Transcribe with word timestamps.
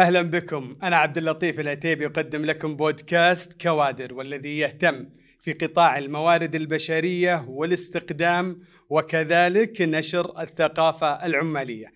أهلا 0.00 0.22
بكم 0.22 0.76
أنا 0.82 0.96
عبد 0.96 1.18
اللطيف 1.18 1.60
العتيبي 1.60 2.06
أقدم 2.06 2.44
لكم 2.44 2.76
بودكاست 2.76 3.62
كوادر 3.62 4.14
والذي 4.14 4.58
يهتم 4.58 5.08
في 5.40 5.52
قطاع 5.52 5.98
الموارد 5.98 6.54
البشرية 6.54 7.44
والاستقدام 7.48 8.60
وكذلك 8.90 9.82
نشر 9.82 10.42
الثقافة 10.42 11.26
العمالية. 11.26 11.92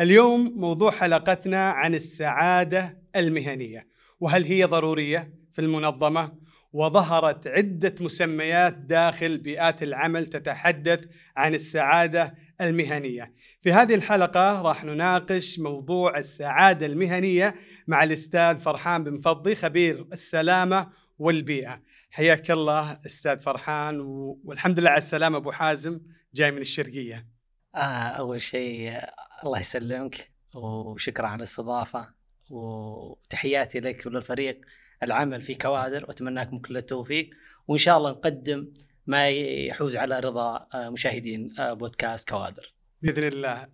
اليوم 0.00 0.52
موضوع 0.56 0.90
حلقتنا 0.90 1.70
عن 1.70 1.94
السعادة 1.94 2.98
المهنية 3.16 3.86
وهل 4.20 4.44
هي 4.44 4.64
ضرورية 4.64 5.34
في 5.52 5.60
المنظمة؟ 5.60 6.32
وظهرت 6.72 7.46
عدة 7.46 7.94
مسميات 8.00 8.74
داخل 8.74 9.38
بيئات 9.38 9.82
العمل 9.82 10.26
تتحدث 10.26 11.04
عن 11.36 11.54
السعادة 11.54 12.34
المهنية. 12.68 13.34
في 13.60 13.72
هذه 13.72 13.94
الحلقة 13.94 14.62
راح 14.62 14.84
نناقش 14.84 15.58
موضوع 15.58 16.18
السعادة 16.18 16.86
المهنية 16.86 17.54
مع 17.86 18.04
الأستاذ 18.04 18.58
فرحان 18.58 19.04
بن 19.04 19.20
فضي 19.20 19.54
خبير 19.54 20.06
السلامة 20.12 20.90
والبيئة. 21.18 21.82
حياك 22.10 22.50
الله 22.50 23.00
أستاذ 23.06 23.38
فرحان 23.38 24.00
والحمد 24.44 24.80
لله 24.80 24.90
على 24.90 24.98
السلامة 24.98 25.36
أبو 25.36 25.52
حازم 25.52 26.00
جاي 26.34 26.50
من 26.50 26.60
الشرقية. 26.60 27.26
آه 27.74 28.08
أول 28.08 28.40
شيء 28.40 28.98
الله 29.44 29.60
يسلمك 29.60 30.30
وشكرا 30.54 31.26
على 31.26 31.36
الاستضافة 31.36 32.14
وتحياتي 32.50 33.80
لك 33.80 34.06
وللفريق 34.06 34.60
العمل 35.02 35.42
في 35.42 35.54
كوادر 35.54 36.04
واتمنى 36.08 36.40
لكم 36.40 36.58
كل 36.58 36.76
التوفيق 36.76 37.30
وإن 37.68 37.78
شاء 37.78 37.98
الله 37.98 38.10
نقدم 38.10 38.68
ما 39.06 39.28
يحوز 39.30 39.96
على 39.96 40.20
رضا 40.20 40.66
مشاهدين 40.74 41.54
بودكاست 41.58 42.28
كوادر. 42.28 42.74
بإذن 43.02 43.24
الله. 43.28 43.64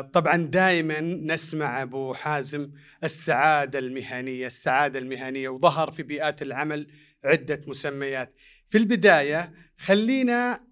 طبعا 0.00 0.36
دائما 0.36 1.00
نسمع 1.00 1.82
أبو 1.82 2.14
حازم 2.14 2.72
السعادة 3.04 3.78
المهنية 3.78 4.46
السعادة 4.46 4.98
المهنية 4.98 5.48
وظهر 5.48 5.90
في 5.90 6.02
بيئات 6.02 6.42
العمل 6.42 6.86
عدة 7.24 7.62
مسميات. 7.66 8.34
في 8.68 8.78
البداية 8.78 9.54
خلينا 9.78 10.68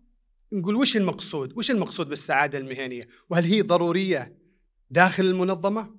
نقول 0.52 0.76
وش 0.76 0.96
المقصود؟ 0.96 1.58
وش 1.58 1.70
المقصود 1.70 2.08
بالسعادة 2.08 2.58
المهنية؟ 2.58 3.08
وهل 3.30 3.44
هي 3.44 3.62
ضرورية 3.62 4.36
داخل 4.90 5.24
المنظمة؟ 5.24 5.96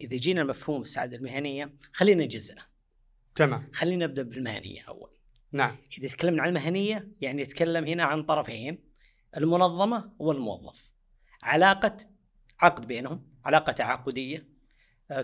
إذا 0.00 0.16
جينا 0.16 0.40
لمفهوم 0.40 0.82
السعادة 0.82 1.16
المهنية 1.16 1.74
خلينا 1.92 2.24
نجزئه 2.24 2.62
تمام. 3.34 3.70
خلينا 3.72 4.06
نبدأ 4.06 4.22
بالمهنية 4.22 4.82
أول. 4.88 5.10
نعم. 5.52 5.76
إذا 5.98 6.08
تكلمنا 6.08 6.42
عن 6.42 6.48
المهنية 6.48 7.08
يعني 7.20 7.42
نتكلم 7.42 7.84
هنا 7.84 8.04
عن 8.04 8.22
طرفين 8.22 8.84
المنظمة 9.36 10.12
والموظف. 10.18 10.90
علاقة 11.42 11.96
عقد 12.60 12.86
بينهم 12.86 13.26
علاقة 13.44 13.72
تعاقدية 13.72 14.48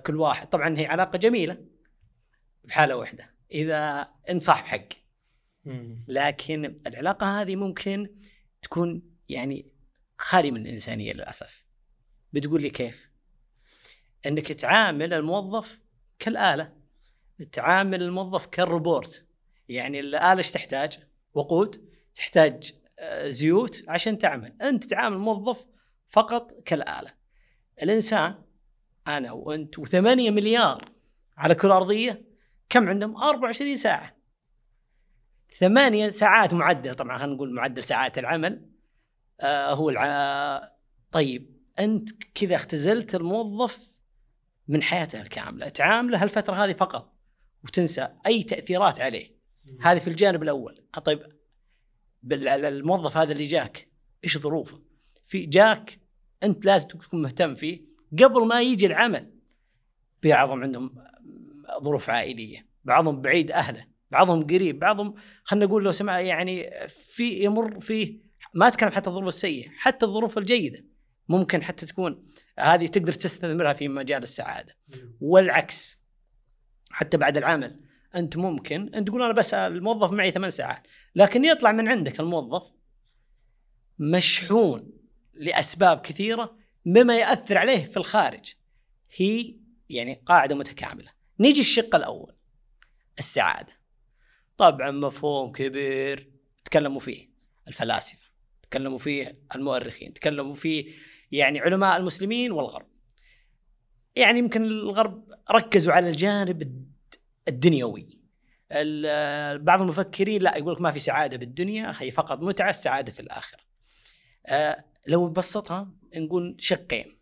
كل 0.02 0.16
واحد. 0.16 0.48
طبعا 0.48 0.78
هي 0.78 0.86
علاقة 0.86 1.18
جميلة 1.18 1.66
بحالة 2.64 2.96
واحدة 2.96 3.34
إذا 3.52 4.08
انت 4.28 4.42
صاحب 4.42 4.64
حق 4.64 4.88
لكن 6.08 6.76
العلاقة 6.86 7.40
هذه 7.40 7.56
ممكن 7.56 8.16
تكون 8.62 9.02
يعني 9.28 9.70
خالي 10.18 10.50
من 10.50 10.66
الإنسانية 10.66 11.12
للأسف. 11.12 11.64
بتقول 12.32 12.62
لي 12.62 12.70
كيف؟ 12.70 13.10
إنك 14.26 14.52
تعامل 14.52 15.14
الموظف 15.14 15.80
كالآلة 16.18 16.76
تعامل 17.52 18.02
الموظف 18.02 18.46
كالروبورت. 18.46 19.25
يعني 19.68 20.00
الآلة 20.00 20.38
إيش 20.38 20.50
تحتاج؟ 20.50 20.98
وقود 21.34 21.90
تحتاج 22.14 22.74
زيوت 23.24 23.84
عشان 23.88 24.18
تعمل. 24.18 24.62
أنت 24.62 24.84
تعامل 24.84 25.16
الموظف 25.16 25.66
فقط 26.08 26.52
كالآلة. 26.64 27.14
الإنسان 27.82 28.42
أنا 29.08 29.32
وأنت 29.32 29.80
و8 29.80 29.94
مليار 29.96 30.92
على 31.36 31.54
كل 31.54 31.70
أرضية 31.70 32.26
كم 32.68 32.88
عندهم؟ 32.88 33.16
24 33.16 33.76
ساعة. 33.76 34.16
ثمانية 35.58 36.08
ساعات 36.08 36.54
معدل 36.54 36.94
طبعا 36.94 37.18
خلينا 37.18 37.34
نقول 37.34 37.54
معدل 37.54 37.82
ساعات 37.82 38.18
العمل 38.18 38.70
آه 39.40 39.72
هو 39.72 39.90
الع... 39.90 40.72
طيب 41.12 41.56
أنت 41.78 42.10
كذا 42.34 42.54
اختزلت 42.54 43.14
الموظف 43.14 43.96
من 44.68 44.82
حياته 44.82 45.20
الكاملة. 45.20 45.68
تعامله 45.68 46.22
هالفترة 46.22 46.64
هذه 46.64 46.72
فقط 46.72 47.16
وتنسى 47.64 48.08
أي 48.26 48.42
تأثيرات 48.42 49.00
عليه. 49.00 49.35
هذه 49.80 49.98
في 49.98 50.08
الجانب 50.08 50.42
الأول. 50.42 50.84
طيب 51.04 51.22
الموظف 52.32 53.16
هذا 53.16 53.32
اللي 53.32 53.46
جاك 53.46 53.88
إيش 54.24 54.38
ظروفه؟ 54.38 54.82
في 55.24 55.46
جاك 55.46 56.00
أنت 56.42 56.64
لازم 56.64 56.88
تكون 56.88 57.22
مهتم 57.22 57.54
فيه 57.54 57.84
قبل 58.22 58.46
ما 58.46 58.62
يجي 58.62 58.86
العمل. 58.86 59.32
بعضهم 60.22 60.62
عندهم 60.62 60.94
ظروف 61.82 62.10
عائلية 62.10 62.66
بعضهم 62.84 63.20
بعيد 63.20 63.50
أهله 63.50 63.86
بعضهم 64.10 64.46
قريب 64.46 64.78
بعضهم 64.78 65.14
خلينا 65.44 65.66
نقول 65.66 65.84
لو 65.84 65.92
سمع 65.92 66.20
يعني 66.20 66.70
في 66.88 67.44
يمر 67.44 67.80
فيه 67.80 68.20
ما 68.54 68.68
أتكلم 68.68 68.90
حتى 68.90 69.10
الظروف 69.10 69.28
السيئة 69.28 69.68
حتى 69.76 70.06
الظروف 70.06 70.38
الجيدة. 70.38 70.84
ممكن 71.28 71.62
حتى 71.62 71.86
تكون 71.86 72.26
هذه 72.58 72.86
تقدر 72.86 73.12
تستثمرها 73.12 73.72
في 73.72 73.88
مجال 73.88 74.22
السعادة. 74.22 74.74
والعكس 75.20 76.00
حتى 76.90 77.16
بعد 77.16 77.36
العمل. 77.36 77.80
أنت 78.16 78.36
ممكن. 78.36 78.94
أنت 78.94 79.08
تقول 79.08 79.22
أنا 79.22 79.32
بس 79.32 79.54
الموظف 79.54 80.10
معي 80.10 80.30
ثمان 80.30 80.50
ساعات. 80.50 80.86
لكن 81.14 81.44
يطلع 81.44 81.72
من 81.72 81.88
عندك 81.88 82.20
الموظف 82.20 82.70
مشحون 83.98 84.92
لأسباب 85.34 86.00
كثيرة 86.00 86.56
مما 86.86 87.18
ياثر 87.18 87.58
عليه 87.58 87.84
في 87.84 87.96
الخارج. 87.96 88.54
هي 89.16 89.56
يعني 89.90 90.22
قاعدة 90.26 90.54
متكاملة. 90.54 91.10
نيجي 91.40 91.60
الشق 91.60 91.94
الأول. 91.94 92.34
السعادة. 93.18 93.72
طبعا 94.56 94.90
مفهوم 94.90 95.52
كبير. 95.52 96.30
تكلموا 96.64 97.00
فيه 97.00 97.28
الفلاسفة. 97.68 98.26
تكلموا 98.62 98.98
فيه 98.98 99.38
المؤرخين. 99.54 100.12
تكلموا 100.12 100.54
فيه 100.54 100.92
يعني 101.32 101.60
علماء 101.60 101.96
المسلمين 101.96 102.52
والغرب. 102.52 102.86
يعني 104.16 104.38
يمكن 104.38 104.64
الغرب 104.64 105.34
ركزوا 105.50 105.92
على 105.92 106.08
الجانب 106.08 106.85
الدنيوي. 107.48 108.20
بعض 109.54 109.80
المفكرين 109.80 110.42
لا 110.42 110.56
يقول 110.56 110.72
لك 110.72 110.80
ما 110.80 110.90
في 110.90 110.98
سعادة 110.98 111.36
بالدنيا 111.36 111.94
هي 111.98 112.10
فقط 112.10 112.40
متعة 112.40 112.70
السعادة 112.70 113.12
في 113.12 113.20
الآخرة. 113.20 113.60
أه 114.46 114.84
لو 115.06 115.28
نبسطها 115.28 115.92
نقول 116.16 116.56
شقين. 116.58 117.18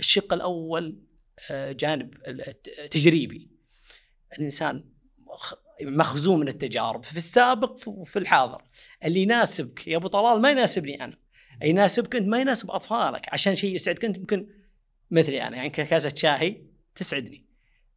الشق 0.00 0.32
الأول 0.32 0.98
أه 1.50 1.72
جانب 1.72 2.14
تجريبي. 2.90 3.50
الإنسان 4.38 4.84
مخزون 5.82 6.40
من 6.40 6.48
التجارب 6.48 7.04
في 7.04 7.16
السابق 7.16 7.88
وفي 7.88 8.18
الحاضر. 8.18 8.62
اللي 9.04 9.22
يناسبك 9.22 9.88
يا 9.88 9.96
أبو 9.96 10.08
طلال 10.08 10.42
ما 10.42 10.50
يناسبني 10.50 11.04
أنا. 11.04 11.18
يناسبك 11.62 12.16
أنت 12.16 12.28
ما 12.28 12.40
يناسب 12.40 12.70
أطفالك. 12.70 13.32
عشان 13.32 13.54
شيء 13.54 13.74
يسعدك 13.74 14.04
أنت 14.04 14.16
يمكن 14.16 14.48
مثلي 15.10 15.42
أنا. 15.42 15.56
يعني 15.56 15.70
كاسة 15.70 16.14
شاهي 16.14 16.62
تسعدني. 16.94 17.45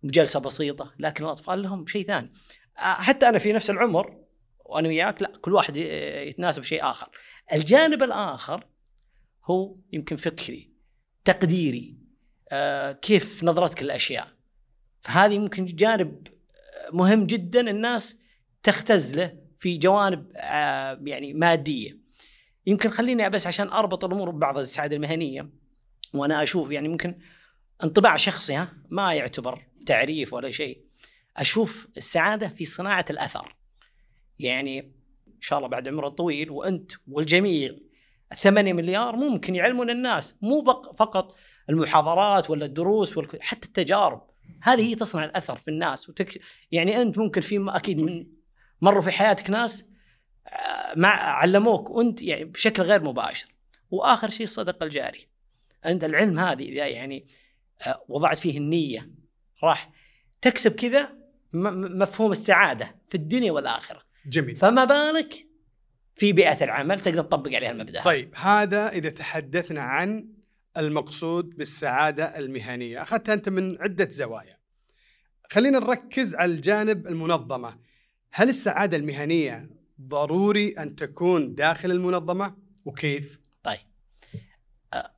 جلسه 0.04 0.40
بسيطة 0.40 0.94
لكن 1.00 1.24
الأطفال 1.24 1.62
لهم 1.62 1.88
شيء 1.88 2.08
ثاني. 2.08 2.32
حتى 2.76 3.30
أنا 3.30 3.38
في 3.38 3.54
نفس 3.54 3.70
العمر 3.70 4.18
وأنا 4.66 4.88
وياك 4.88 5.22
لا 5.22 5.32
كل 5.42 5.54
واحد 5.54 5.78
يتناسب 6.28 6.64
شيء 6.64 6.84
آخر. 6.84 7.10
الجانب 7.54 8.04
الآخر 8.04 8.66
هو 9.46 9.76
يمكن 9.94 10.16
فكري 10.16 10.72
تقديري 11.26 11.98
آه 12.52 12.92
كيف 12.92 13.44
نظرتك 13.44 13.84
للأشياء. 13.84 14.28
فهذه 15.02 15.40
ممكن 15.40 15.66
جانب 15.66 16.28
مهم 16.94 17.26
جدا 17.26 17.70
الناس 17.70 18.18
تختز 18.64 19.14
له 19.14 19.38
في 19.58 19.78
جوانب 19.78 20.32
آه 20.36 21.00
يعني 21.04 21.34
مادية. 21.34 22.00
يمكن 22.66 22.90
خليني 22.90 23.30
بس 23.30 23.48
عشان 23.48 23.68
أربط 23.68 24.06
الأمور 24.06 24.30
ببعض 24.30 24.58
السعادة 24.58 24.96
المهنية 24.96 25.50
وأنا 26.14 26.44
أشوف 26.44 26.72
يعني 26.72 26.88
ممكن 26.88 27.20
انطباع 27.84 28.16
شخصي 28.16 28.56
ها 28.56 28.68
ما 28.90 29.14
يعتبر 29.14 29.69
تعريف 29.90 30.34
ولا 30.34 30.52
شيء 30.52 30.82
أشوف 31.38 31.88
السعادة 31.98 32.48
في 32.48 32.66
صناعة 32.66 33.06
الأثر. 33.10 33.56
يعني 34.40 34.80
إن 35.28 35.42
شاء 35.42 35.60
الله 35.60 35.70
بعد 35.70 35.88
عمر 35.88 36.10
طويل 36.10 36.50
وأنت 36.52 36.92
والجميع 37.08 37.76
الثمانية 38.32 38.74
مليار 38.74 39.16
ممكن 39.16 39.56
يعلمون 39.56 39.90
الناس 39.90 40.36
مو 40.42 40.64
فقط 40.98 41.36
المحاضرات 41.70 42.50
ولا 42.50 42.66
الدروس 42.66 43.18
ولا 43.18 43.28
حتى 43.40 43.68
التجارب. 43.68 44.30
هذه 44.62 44.82
هي 44.82 44.96
تصنع 44.96 45.26
الأثر 45.26 45.58
في 45.58 45.68
الناس 45.68 46.10
وتك... 46.10 46.42
يعني 46.72 47.02
أنت 47.02 47.18
ممكن 47.18 47.42
في 47.42 47.66
أكيد 47.70 48.02
من 48.02 48.28
مروا 48.82 49.02
في 49.02 49.12
حياتك 49.12 49.50
ناس 49.50 49.90
مع 50.96 51.10
علموك 51.10 51.90
وأنت 51.90 52.22
يعني 52.22 52.46
بشكل 52.46 52.84
غير 52.84 53.04
مباشر. 53.04 53.48
وآخر 53.92 54.30
شيء 54.30 54.44
الصدقه 54.44 54.84
الجاري. 54.84 55.28
أنت 55.86 56.04
العلم 56.04 56.40
هذه 56.40 56.70
اذا 56.70 56.88
يعني 56.88 57.26
وضعت 58.08 58.40
فيه 58.40 58.58
النية. 58.58 59.19
راح 59.64 59.92
تكسب 60.42 60.72
كذا 60.72 61.10
مفهوم 61.54 62.32
السعادة 62.32 62.96
في 63.10 63.16
الدنيا 63.16 63.52
والآخرة 63.52 64.02
جميل 64.26 64.56
فما 64.56 64.86
بالك 64.86 65.46
في 66.16 66.34
بيئة 66.34 66.64
العمل 66.64 67.00
تقدر 67.00 67.22
تطبق 67.22 67.56
عليها 67.56 67.72
المبدأ 67.72 68.04
طيب 68.04 68.36
هذا 68.36 68.90
إذا 68.90 69.10
تحدثنا 69.10 69.82
عن 69.82 70.40
المقصود 70.78 71.58
بالسعادة 71.58 72.40
المهنية؟ 72.40 73.02
أخذتها 73.02 73.34
أنت 73.34 73.50
من 73.50 73.82
عدة 73.82 74.10
زوايا. 74.10 74.58
خلينا 75.52 75.80
نركز 75.80 76.36
على 76.36 76.54
الجانب 76.54 77.08
المنظمة. 77.08 77.80
هل 78.32 78.50
السعادة 78.50 78.98
المهنية 78.98 79.70
ضروري 80.02 80.70
أن 80.70 80.96
تكون 80.96 81.56
داخل 81.56 81.92
المنظمة 81.92 82.56
وكيف؟ 82.86 83.40
طيب 83.64 83.80
آه، 84.94 85.12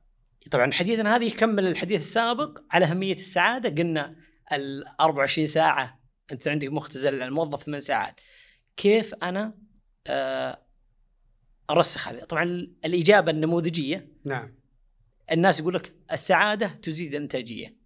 طبعا 0.50 0.72
حديثنا 0.72 1.16
هذا 1.16 1.24
يكمل 1.24 1.66
الحديث 1.66 2.00
السابق 2.00 2.58
على 2.70 2.84
أهمية 2.84 3.14
السعادة 3.14 3.82
قلنا 3.82 4.16
ال 4.52 4.84
24 5.00 5.46
ساعة. 5.46 6.00
أنت 6.32 6.48
عندك 6.48 6.68
مختزل 6.68 7.22
الموظف 7.22 7.62
ثمان 7.62 7.80
ساعات. 7.80 8.20
كيف 8.76 9.14
أنا 9.14 9.54
آه، 10.06 10.62
أرسخ 11.70 12.08
هذا 12.08 12.24
طبعا 12.24 12.42
الإجابة 12.84 13.30
النموذجية. 13.30 14.08
نعم. 14.24 14.54
الناس 15.32 15.60
يقول 15.60 15.74
لك 15.74 15.94
السعادة 16.12 16.66
تزيد 16.66 17.14
الإنتاجية. 17.14 17.76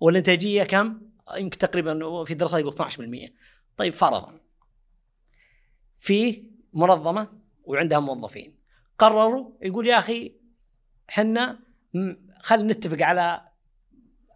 والإنتاجية 0.00 0.64
كم؟ 0.64 1.00
يمكن 1.36 1.58
تقريبا 1.58 2.24
في 2.24 2.34
دراسات 2.34 2.60
يقول 2.60 2.72
12% 2.72 3.32
طيب 3.76 3.92
فرضا. 3.92 4.40
في 5.96 6.50
منظمة 6.72 7.28
وعندها 7.64 7.98
موظفين. 7.98 8.58
قرروا 8.98 9.50
يقول 9.62 9.86
يا 9.86 9.98
أخي 9.98 10.36
إحنا 11.10 11.58
خلينا 12.40 12.72
نتفق 12.72 13.02
على 13.02 13.51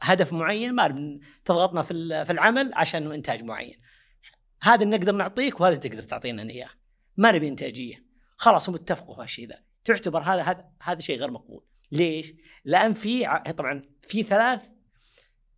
هدف 0.07 0.33
معين 0.33 0.73
ما 0.73 1.19
تضغطنا 1.45 1.83
في 1.83 2.25
في 2.25 2.33
العمل 2.33 2.71
عشان 2.75 3.13
إنتاج 3.13 3.45
معين. 3.45 3.81
هذا 4.63 4.85
نقدر 4.85 5.13
نعطيك 5.13 5.61
وهذا 5.61 5.77
تقدر 5.77 6.03
تعطينا 6.03 6.43
إياه. 6.43 6.71
ما 7.17 7.33
نبي 7.33 7.49
إنتاجية. 7.49 8.07
خلاص 8.37 8.69
هم 8.69 8.75
اتفقوا 8.75 9.23
هالشيء 9.23 9.49
ذا. 9.49 9.59
تعتبر 9.85 10.23
هذا 10.23 10.43
هذا 10.43 10.71
هذا 10.83 11.01
شيء 11.01 11.19
غير 11.19 11.31
مقبول. 11.31 11.65
ليش؟ 11.93 12.33
لأن 12.65 12.95
في 12.95 13.27
طبعا 13.57 13.83
في 14.03 14.23
ثلاث 14.23 14.69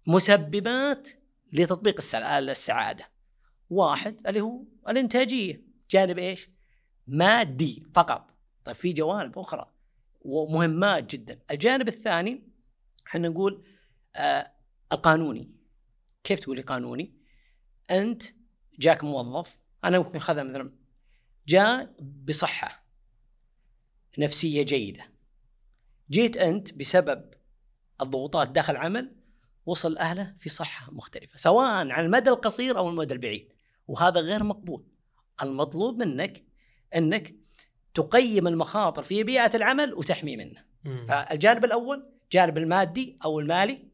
مسببات 0.07 1.09
لتطبيق 1.53 2.01
السعادة. 2.25 3.05
واحد 3.71 4.27
اللي 4.27 4.41
هو 4.41 4.65
الإنتاجية. 4.89 5.65
جانب 5.91 6.19
إيش؟ 6.19 6.51
مادي 7.07 7.87
فقط. 7.95 8.31
طيب 8.65 8.77
في 8.77 8.93
جوانب 8.93 9.39
أخرى 9.39 9.73
ومهمات 10.21 11.13
جدا. 11.13 11.41
الجانب 11.51 11.89
الثاني 11.89 12.49
إحنا 13.07 13.29
نقول 13.29 13.65
القانوني. 14.93 15.51
كيف 16.25 16.41
تقولي 16.41 16.63
قانوني؟ 16.63 17.15
أنت 17.91 18.23
جاك 18.79 19.05
موظف 19.05 19.59
أنا 19.85 19.99
ممكن 19.99 20.17
أخذها 20.17 20.43
مثلا 20.43 20.75
جاء 21.49 21.97
بصحة 22.01 22.85
نفسية 24.19 24.63
جيدة. 24.63 25.13
جيت 26.11 26.37
أنت 26.37 26.75
بسبب 26.75 27.31
الضغوطات 28.01 28.49
داخل 28.49 28.73
العمل 28.73 29.17
وصل 29.67 29.99
أهله 29.99 30.35
في 30.39 30.49
صحة 30.49 30.93
مختلفة 30.93 31.37
سواء 31.39 31.91
على 31.91 32.07
المدى 32.07 32.31
القصير 32.31 32.79
أو 32.79 32.89
المدى 32.89 33.15
البعيد. 33.15 33.53
وهذا 33.89 34.21
غير 34.21 34.45
مقبول. 34.45 34.87
المطلوب 35.43 35.99
منك 36.03 36.45
أنك 36.97 37.35
تقيم 37.95 38.49
المخاطر 38.49 39.03
في 39.03 39.23
بيئة 39.23 39.57
العمل 39.57 39.95
وتحمي 39.95 40.37
منه 40.37 40.65
فالجانب 41.09 41.65
الأول 41.65 42.13
جانب 42.33 42.59
المادي 42.59 43.17
أو 43.25 43.41
المالي 43.41 43.88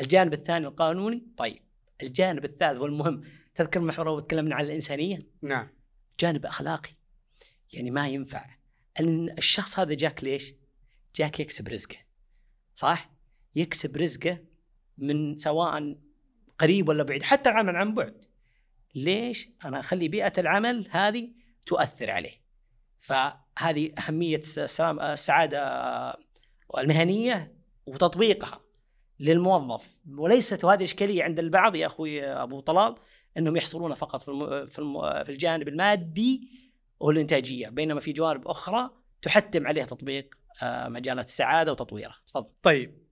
الجانب 0.00 0.32
الثاني 0.32 0.66
القانوني 0.66 1.26
طيب. 1.36 1.62
الجانب 2.02 2.44
الثالث 2.44 2.80
والمهم 2.80 3.22
تذكر 3.54 3.80
محور 3.80 4.08
وتكلمنا 4.08 4.54
عن 4.54 4.64
الإنسانية؟ 4.64 5.18
نعم. 5.42 5.68
جانب 6.20 6.46
أخلاقي. 6.46 6.90
يعني 7.72 7.90
ما 7.90 8.08
ينفع. 8.08 8.56
الشخص 9.38 9.78
هذا 9.78 9.94
جاك 9.94 10.24
ليش؟ 10.24 10.54
جاك 11.16 11.40
يكسب 11.40 11.68
رزقه. 11.68 11.96
صح؟ 12.74 13.10
يكسب 13.54 13.96
رزقه 13.96 14.38
من 14.98 15.38
سواء 15.38 15.98
قريب 16.58 16.88
ولا 16.88 17.02
بعيد 17.02 17.22
حتى 17.22 17.50
العمل 17.50 17.76
عن 17.76 17.94
بعد. 17.94 18.24
ليش؟ 18.94 19.48
أنا 19.64 19.80
أخلي 19.80 20.08
بيئة 20.08 20.32
العمل 20.38 20.88
هذه 20.90 21.30
تؤثر 21.66 22.10
عليه. 22.10 22.40
فهذه 22.98 23.92
أهمية 23.98 24.38
السلام 24.38 25.00
السعاده 25.00 25.60
المهنية 26.78 27.56
وتطبيقها. 27.86 28.65
للموظف. 29.20 29.96
وليست 30.18 30.64
هذه 30.64 30.84
إشكالية 30.84 31.24
عند 31.24 31.38
البعض 31.38 31.76
يا 31.76 31.86
أخوي 31.86 32.24
أبو 32.24 32.60
طلال 32.60 32.94
إنهم 33.38 33.56
يحصرون 33.56 33.94
فقط 33.94 34.22
في 34.22 34.66
في 35.24 35.28
الجانب 35.28 35.68
المادي 35.68 36.48
والإنتاجية 37.00 37.68
بينما 37.68 38.00
في 38.00 38.12
جوانب 38.12 38.48
أخرى 38.48 38.90
تحتم 39.22 39.66
عليها 39.66 39.84
تطبيق 39.84 40.34
آه، 40.62 40.88
مجالات 40.88 41.26
السعادة 41.26 41.72
وتطويرها. 41.72 42.16
تفضل. 42.26 42.50
طيب 42.62 43.06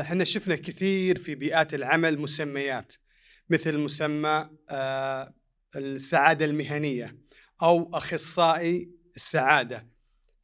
إحنا 0.00 0.24
شفنا 0.24 0.56
كثير 0.56 1.18
في 1.18 1.34
بيئات 1.34 1.74
العمل 1.74 2.18
مسميات 2.18 2.92
مثل 3.50 3.78
مسمى 3.78 4.50
آه، 4.68 5.34
السعادة 5.76 6.44
المهنية 6.44 7.16
أو 7.62 7.90
أخصائي 7.94 8.90
السعادة. 9.16 9.88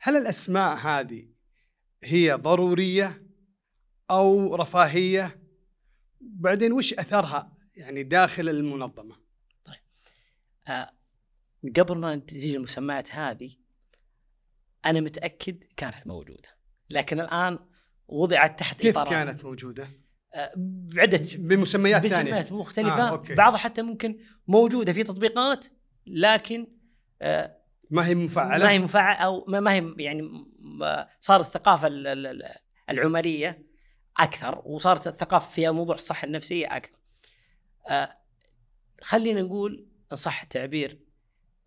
هل 0.00 0.16
الأسماء 0.16 0.76
هذه 0.76 1.28
هي 2.04 2.32
ضرورية؟ 2.32 3.25
أو 4.10 4.54
رفاهية. 4.54 5.42
بعدين 6.20 6.72
وش 6.72 6.94
أثرها 6.94 7.52
يعني 7.76 8.02
داخل 8.02 8.48
المنظمة؟ 8.48 9.16
طيب. 9.64 9.76
آه 10.68 10.90
قبل 11.76 11.98
ما 11.98 12.16
تجي 12.16 12.56
المسميات 12.56 13.14
هذه 13.14 13.50
أنا 14.86 15.00
متأكد 15.00 15.64
كانت 15.76 16.06
موجودة. 16.06 16.48
لكن 16.90 17.20
الآن 17.20 17.58
وضعت 18.08 18.58
تحت 18.58 18.80
كيف 18.80 18.98
إطارات. 18.98 19.10
كانت 19.10 19.44
موجودة؟ 19.44 19.88
آه 20.34 20.52
بعده 20.94 21.20
بمسميات 21.36 22.06
ثانية. 22.06 22.22
بمسميات 22.22 22.52
مختلفة. 22.52 23.08
آه، 23.08 23.22
بعضها 23.34 23.58
حتى 23.58 23.82
ممكن 23.82 24.18
موجودة 24.48 24.92
في 24.92 25.02
تطبيقات 25.02 25.66
لكن 26.06 26.66
آه 27.22 27.56
ما 27.90 28.06
هي 28.06 28.14
مفعله 28.14 28.64
ما 28.64 28.70
هي 28.70 28.78
مفعله 28.78 29.16
أو 29.16 29.44
ما 29.48 29.72
هي 29.72 29.94
يعني 29.98 30.46
صارت 31.20 31.46
الثقافة 31.46 31.88
العمرية. 32.90 33.65
أكثر 34.18 34.62
وصارت 34.64 35.06
الثقافة 35.06 35.50
في 35.50 35.70
موضوع 35.70 35.94
الصحة 35.94 36.26
النفسية 36.26 36.76
أكثر. 36.76 36.96
آه 37.88 38.16
خلينا 39.02 39.42
نقول 39.42 39.86
إن 40.12 40.16
صح 40.16 40.42
التعبير 40.42 41.00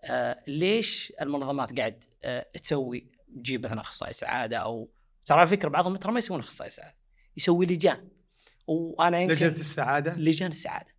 آه 0.03 0.43
ليش 0.47 1.13
المنظمات 1.21 1.79
قاعد 1.79 2.03
آه 2.23 2.45
تسوي 2.63 3.11
تجيب 3.35 3.65
مثلا 3.65 3.81
أخصائي 3.81 4.13
سعادة 4.13 4.57
أو 4.57 4.91
ترى 5.25 5.39
على 5.39 5.47
فكرة 5.47 5.69
بعضهم 5.69 5.95
ترى 5.95 6.11
ما 6.11 6.17
يسوون 6.17 6.39
أخصائي 6.39 6.69
سعادة 6.69 6.97
يسوي 7.37 7.65
لجان 7.65 8.09
وأنا 8.67 9.19
يمكن 9.19 9.33
لجنة 9.33 9.51
السعادة 9.51 10.15
لجان 10.15 10.51
السعادة 10.51 10.95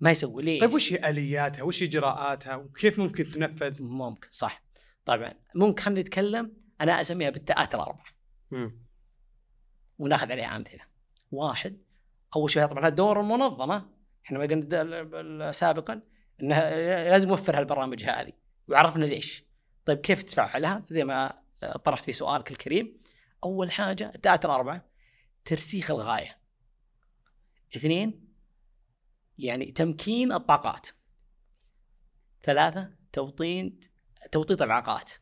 ما 0.00 0.10
يسوي 0.10 0.42
ليش؟ 0.42 0.60
طيب 0.60 0.74
وش 0.74 0.92
هي 0.92 1.10
آلياتها؟ 1.10 1.62
وش 1.62 1.82
إجراءاتها؟ 1.82 2.56
وكيف 2.56 2.98
ممكن 2.98 3.30
تنفذ؟ 3.30 3.82
ممكن 3.82 4.28
صح 4.30 4.62
طبعا 5.04 5.32
ممكن 5.54 5.82
خلينا 5.82 6.00
نتكلم 6.00 6.52
أنا 6.80 7.00
أسميها 7.00 7.30
بالتاءات 7.30 7.74
الاربعه. 7.74 8.04
وناخذ 10.00 10.32
عليها 10.32 10.56
امثله. 10.56 10.82
واحد 11.32 11.82
أول 12.36 12.50
شيء 12.50 12.66
طبعا 12.66 12.88
دور 12.88 13.20
المنظمة 13.20 13.88
إحنا 14.24 14.38
ما 14.38 14.44
قلنا 14.44 15.52
سابقا 15.52 16.02
إنها 16.42 16.70
لازم 17.10 17.28
نوفر 17.28 17.58
هالبرامج 17.58 18.04
هذه 18.04 18.32
وعرفنا 18.68 19.04
ليش. 19.04 19.44
طيب 19.84 19.98
كيف 19.98 20.22
تفعلها؟ 20.22 20.84
زي 20.88 21.04
ما 21.04 21.42
طرحت 21.84 22.04
في 22.04 22.12
سؤالك 22.12 22.50
الكريم. 22.50 23.00
أول 23.44 23.72
حاجة 23.72 24.12
التاءات 24.14 24.44
الأربعة 24.44 24.84
ترسيخ 25.44 25.90
الغاية. 25.90 26.38
اثنين 27.76 28.28
يعني 29.38 29.72
تمكين 29.72 30.32
الطاقات 30.32 30.88
ثلاثة 32.42 32.90
توطين 33.12 33.80
توطيط 34.32 34.62
العلاقات 34.62 35.12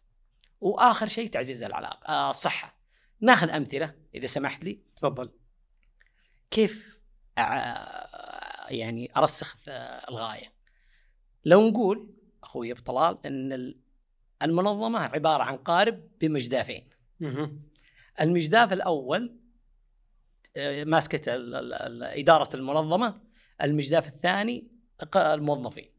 وآخر 0.61 1.07
شيء 1.07 1.29
تعزيز 1.29 1.63
العلاقة 1.63 2.07
آه 2.09 2.31
الصحة 2.31 2.78
ناخذ 3.21 3.51
أمثلة 3.51 3.95
إذا 4.15 4.27
سمحت 4.27 4.65
لي. 4.65 4.81
تفضل. 4.97 5.31
كيف 6.51 6.99
يعني 8.69 9.11
أرسخ 9.17 9.57
الغاية؟ 10.09 10.53
لو 11.45 11.69
نقول 11.69 12.15
أخوي 12.43 12.73
أبو 12.73 12.81
طلال 12.81 13.27
إن 13.27 13.75
المنظمة 14.43 14.99
عبارة 14.99 15.43
عن 15.43 15.57
قارب 15.57 16.09
بمجدافين. 16.21 16.85
المجداف 18.21 18.73
الأول 18.73 19.39
آه، 20.57 20.85
ماسكة 20.85 21.23
إدارة 22.03 22.57
المنظمة. 22.57 23.23
المجداف 23.63 24.09
الثاني 24.09 24.69
الموظفين. 25.17 25.91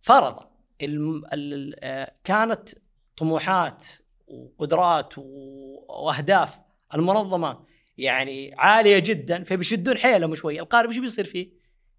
فرضا 0.00 0.56
آه، 0.82 2.14
كانت 2.24 2.68
طموحات 3.16 3.86
وقدرات 4.26 5.14
وأهداف 5.18 6.58
المنظمة 6.94 7.66
يعني 7.98 8.54
عالية 8.54 8.98
جدا 8.98 9.44
فبيشدون 9.44 9.98
حيلهم 9.98 10.34
شوي. 10.34 10.60
القارب 10.60 10.88
إيش 10.88 10.98
بيصير 10.98 11.24
فيه؟ 11.24 11.52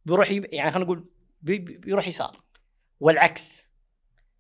بيروح 0.06 0.32
يعني 0.32 0.72
خلينا 0.72 0.86
نقول 0.86 1.10
بيروح 1.42 2.08
يسار. 2.08 2.44
والعكس 3.00 3.70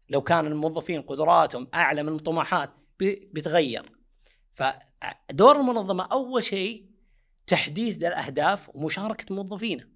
لو 0.09 0.21
كان 0.21 0.45
الموظفين 0.45 1.01
قدراتهم 1.01 1.67
أعلى 1.73 2.03
من 2.03 2.15
الطموحات 2.15 2.73
بيتغير. 2.99 3.91
فدور 4.51 5.59
المنظمة 5.59 6.03
أول 6.03 6.43
شيء 6.43 6.87
تحديد 7.47 8.03
الأهداف 8.03 8.75
ومشاركة 8.75 9.35
موظفينه. 9.35 9.87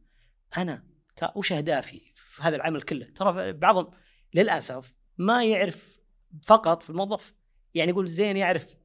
أنا 0.57 0.83
وش 1.35 1.51
أهدافي 1.51 2.01
في 2.15 2.43
هذا 2.43 2.55
العمل 2.55 2.81
كله؟ 2.81 3.05
ترى 3.05 3.53
بعضهم 3.53 3.91
للأسف 4.33 4.93
ما 5.17 5.43
يعرف 5.45 5.99
فقط 6.43 6.83
في 6.83 6.89
الموظف. 6.89 7.33
يعني 7.75 7.91
يقول 7.91 8.07
زين 8.07 8.37
يعرف 8.37 8.75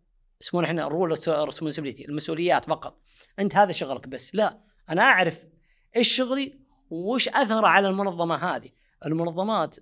يسمونه 0.40 0.66
إحنا 0.66 0.86
ال 0.86 1.18
role 1.28 1.46
responsibility 1.46 2.08
المسؤوليات 2.08 2.64
فقط. 2.64 3.02
أنت 3.38 3.56
هذا 3.56 3.72
شغلك 3.72 4.08
بس. 4.08 4.34
لا 4.34 4.60
أنا 4.88 5.02
أعرف 5.02 5.44
إيش 5.96 6.16
شغلي 6.16 6.60
وش 6.90 7.28
أثره 7.28 7.66
على 7.66 7.88
المنظمة 7.88 8.34
هذه. 8.34 8.70
المنظمات 9.06 9.76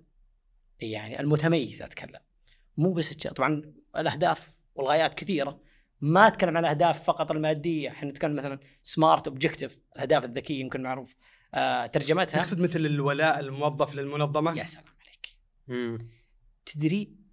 يعني 0.79 1.19
المتميزة 1.19 1.85
أتكلم. 1.85 2.19
مو 2.77 2.93
بس 2.93 3.13
طبعا 3.13 3.73
الأهداف 3.97 4.57
والغايات 4.75 5.13
كثيرة. 5.13 5.61
ما 6.01 6.27
أتكلم 6.27 6.57
عن 6.57 6.63
الأهداف 6.65 7.03
فقط 7.03 7.31
المادية. 7.31 7.89
إحنا 7.89 8.09
نتكلم 8.09 8.35
مثلا 8.35 8.59
smart 8.83 9.27
objective 9.27 9.79
الأهداف 9.95 10.25
الذكية 10.25 10.59
يمكن 10.59 10.83
معروف. 10.83 11.15
آه 11.53 11.85
ترجمتها. 11.85 12.37
تقصد 12.37 12.59
مثل 12.59 12.79
الولاء 12.79 13.39
الموظف 13.39 13.95
للمنظمة؟ 13.95 14.57
يا 14.57 14.63
سلام 14.63 14.85
عليك. 15.01 15.27
مم. 15.67 15.97
تدري 16.65 17.24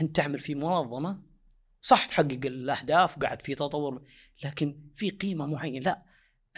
أنت 0.00 0.16
تعمل 0.16 0.38
في 0.38 0.54
منظمة 0.54 1.22
صح 1.82 2.06
تحقق 2.06 2.40
الأهداف 2.44 3.18
وقاعد 3.18 3.42
في 3.42 3.54
تطور 3.54 4.02
لكن 4.44 4.80
في 4.94 5.10
قيمة 5.10 5.46
معينة. 5.46 5.84
لا 5.84 6.02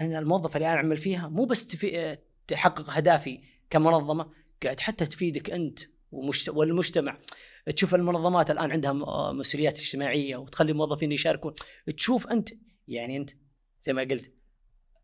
أنا 0.01 0.19
الموظف 0.19 0.57
اللي 0.57 0.67
أنا 0.67 0.77
أعمل 0.77 0.99
فيها 0.99 1.29
مو 1.29 1.45
بس 1.45 1.67
تفي... 1.67 2.19
تحقق 2.47 2.91
أهدافي 2.91 3.41
كمنظمة 3.71 4.31
قاعد 4.63 4.81
حتى 4.81 5.07
تفيدك 5.07 5.51
أنت 5.51 5.79
ومجت... 6.13 6.49
والمجتمع. 6.49 7.19
تشوف 7.77 7.95
المنظمات 7.95 8.51
الآن 8.51 8.71
عندها 8.71 8.93
مسؤوليات 9.33 9.79
اجتماعية 9.79 10.37
وتخلي 10.37 10.73
الموظفين 10.73 11.13
يشاركون. 11.13 11.55
تشوف 11.97 12.27
أنت 12.27 12.49
يعني 12.89 13.17
أنت 13.17 13.31
زي 13.83 13.93
ما 13.93 14.03
قلت 14.03 14.33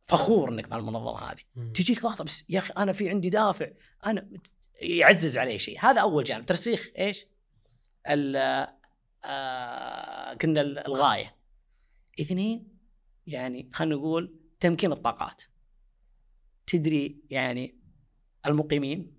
فخور 0.03 0.49
إنك 0.49 0.69
مع 0.69 0.77
المنظمة 0.77 1.19
هذه. 1.19 1.41
مم. 1.57 1.73
تجيك 1.73 2.03
ضغطه 2.03 2.25
بس 2.25 2.45
يا 2.49 2.59
أخي 2.59 2.73
أنا 2.77 2.93
في 2.93 3.11
عندي 3.11 3.31
دافع 3.31 3.71
أنا 4.07 4.31
يعزز 4.81 5.39
عليه 5.39 5.59
شيء. 5.59 5.79
هذا 5.81 6.01
أول 6.01 6.25
جانب. 6.25 6.47
ترسيخ 6.47 6.91
إيش؟ 6.99 7.27
آه 8.07 8.75
كنا 10.35 10.61
ال- 10.61 10.87
الغاية. 10.87 11.37
إثنين 12.21 12.79
يعني 13.27 13.71
خلينا 13.73 13.95
نقول 13.95 14.39
تمكين 14.61 14.93
الطاقات. 14.93 15.43
تدري 16.67 17.21
يعني 17.31 17.79
المقيمين 18.47 19.17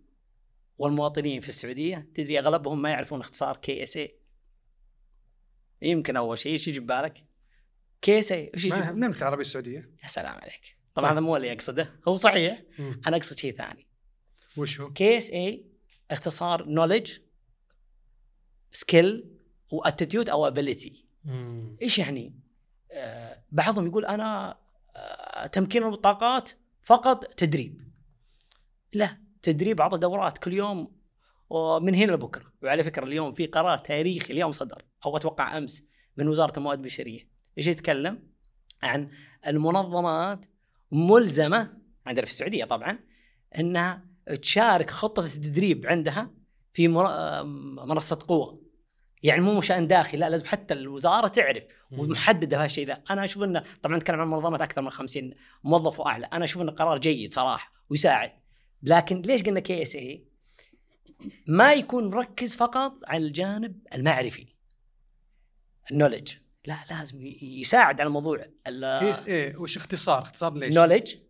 والمواطنين 0.78 1.42
في 1.42 1.50
السعودية 1.50 2.10
تدري 2.16 2.40
أغلبهم 2.40 2.82
ما 2.82 2.90
يعرفون 2.90 3.20
اختصار 3.20 3.58
كي 3.58 3.84
إس 3.84 3.98
إي. 3.98 4.20
يمكن 5.82 6.16
أول 6.16 6.38
شيء 6.38 6.52
إيش 6.52 6.68
يجي 6.68 6.80
ببالك؟ 6.80 7.26
KSA. 8.02 8.52
إيش 8.54 8.66
يجي 8.66 8.76
المملكه 8.90 9.18
العربيه 9.18 9.42
السعودية؟ 9.42 9.90
يا 10.04 10.08
سلام 10.08 10.36
عليك. 10.36 10.78
طبعا 10.94 11.12
هذا 11.12 11.20
مو 11.20 11.36
اللي 11.36 11.52
اقصده 11.54 12.00
هو 12.08 12.16
صحيح. 12.16 12.64
أنا 12.80 13.18
أقصد 13.18 13.38
شيء 13.38 13.56
ثاني. 13.58 13.88
وش 14.58 14.82
هو؟ 14.82 14.94
KSA 14.94 15.66
اختصار 16.12 16.66
knowledge 16.66 17.18
skill 18.86 19.24
و 19.72 19.78
attitude 19.78 20.30
أو 20.30 20.48
ability 20.48 21.06
مم. 21.24 21.78
إيش 21.82 22.00
يعني؟ 22.00 22.40
آه 22.92 23.44
بعضهم 23.52 23.88
يقول 23.88 24.06
أنا 24.06 24.58
آه 24.96 25.48
تمكين 25.48 25.84
الطاقات 25.84 26.52
فقط 26.82 27.26
تدريب 27.26 27.82
لا 28.94 29.18
تدريب 29.42 29.82
اعطى 29.82 29.98
دورات 29.98 30.38
كل 30.38 30.54
يوم 30.54 30.96
ومن 31.50 31.96
هنا 31.96 32.12
لبكرة 32.12 32.54
وعلى 32.64 32.84
فكرة 32.84 33.04
اليوم 33.04 33.32
في 33.32 33.46
قرار 33.46 33.78
تاريخي 33.78 34.34
اليوم 34.34 34.52
صدر 34.52 34.86
أو 35.06 35.18
أتوقع 35.18 35.58
أمس 35.58 35.88
من 36.18 36.28
وزارة 36.28 36.58
الموارد 36.58 36.80
البشرية 36.80 37.30
إيش 37.58 37.68
يتكلم؟ 37.68 38.30
عن 38.84 39.10
المنظمات 39.48 40.46
ملزمة 40.92 41.78
عندنا 42.06 42.26
في 42.26 42.32
السعودية 42.32 42.66
طبعا 42.66 43.00
إنها 43.60 44.06
تشارك 44.42 44.90
خطة 44.90 45.26
التدريب 45.26 45.86
عندها 45.86 46.32
في 46.74 46.88
آه، 46.88 47.44
منصة 47.86 48.20
قوة 48.28 48.65
يعني 49.24 49.42
مو 49.42 49.62
شان 49.62 49.88
داخلي 49.88 50.20
لا 50.20 50.30
لازم 50.30 50.46
حتى 50.46 50.74
الوزارة 50.74 51.28
تعرف 51.28 51.64
ومحددة 51.92 52.64
هالشيء 52.64 52.88
ذا. 52.88 53.04
أنا 53.10 53.24
أشوف 53.24 53.44
إنه 53.44 53.64
طبعا 53.84 53.98
نتكلم 53.98 54.22
عن 54.22 54.28
منظمات 54.28 54.62
أكثر 54.62 54.82
من 54.82 54.90
50 54.90 55.32
موظف 55.64 56.00
وأعلى. 56.00 56.26
أنا 56.26 56.46
أشوف 56.46 56.62
إنه 56.62 56.72
قرار 56.72 56.98
جيد 56.98 57.34
صراحة 57.34 57.74
ويساعد. 57.90 58.32
لكن 58.84 59.22
ليش 59.22 59.44
قلنا 59.44 59.60
KSA 59.60 60.28
ما 61.48 61.74
يكون 61.74 62.10
مركز 62.10 62.56
فقط 62.56 62.94
على 63.08 63.26
الجانب 63.26 63.80
المعرفي. 63.94 64.48
ال 65.92 65.96
knowledge 65.96 66.34
لا 66.66 66.78
لازم 66.90 67.26
يساعد 67.42 68.02
على 68.02 68.08
الموضوع 68.08 68.38
KSA 68.66 69.56
وش 69.56 69.78
اختصار؟ 69.78 70.22
اختصار 70.22 70.54
ليش؟ 70.54 70.70
ال 70.70 70.74
knowledge 70.74 71.16
مم. 71.16 71.25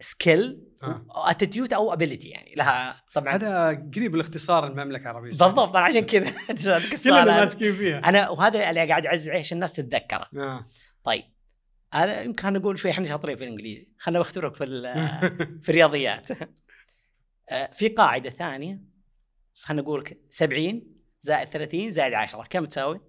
skill 0.00 0.64
آه. 0.82 1.06
attitude 1.10 1.72
أو 1.72 1.92
ability 1.92 2.28
يعني. 2.28 2.54
لها 2.56 3.02
طبعا 3.14 3.34
هذا 3.34 3.68
قريب 3.94 4.14
الاختصار 4.14 4.66
المملكة 4.66 5.02
العربية. 5.02 5.28
بالضبط 5.28 5.76
أنا 5.76 5.84
عشان 5.84 6.00
كذا. 6.00 6.32
كلنا. 7.04 7.24
ماسكين 7.24 7.74
فيها. 7.74 7.98
أنا 7.98 8.28
وهذا 8.28 8.70
اللي 8.70 8.86
قاعد 8.86 9.06
أعزز 9.06 9.28
عليه 9.28 9.38
عشان 9.38 9.56
الناس 9.56 9.72
تتذكره. 9.72 10.26
آه. 10.36 10.64
طيب. 11.04 11.24
أنا 11.94 12.22
يمكن 12.22 12.52
نقول 12.52 12.78
شوي 12.78 12.90
إحنا 12.90 13.06
شاطرين 13.06 13.36
في 13.36 13.44
الإنجليزي. 13.44 13.88
خلينا 13.98 14.20
نختبرك 14.20 14.54
في 14.54 14.64
في 15.62 15.68
الرياضيات. 15.68 16.28
آه، 17.48 17.72
في 17.72 17.88
قاعدة 17.88 18.30
ثانية 18.30 18.80
خلينا 19.54 19.82
نقول 19.82 20.00
لك 20.00 20.18
70 20.30 20.82
زائد 21.20 21.48
30 21.48 21.90
زائد 21.90 22.14
10 22.14 22.44
كم 22.50 22.64
تساوي؟ 22.64 23.00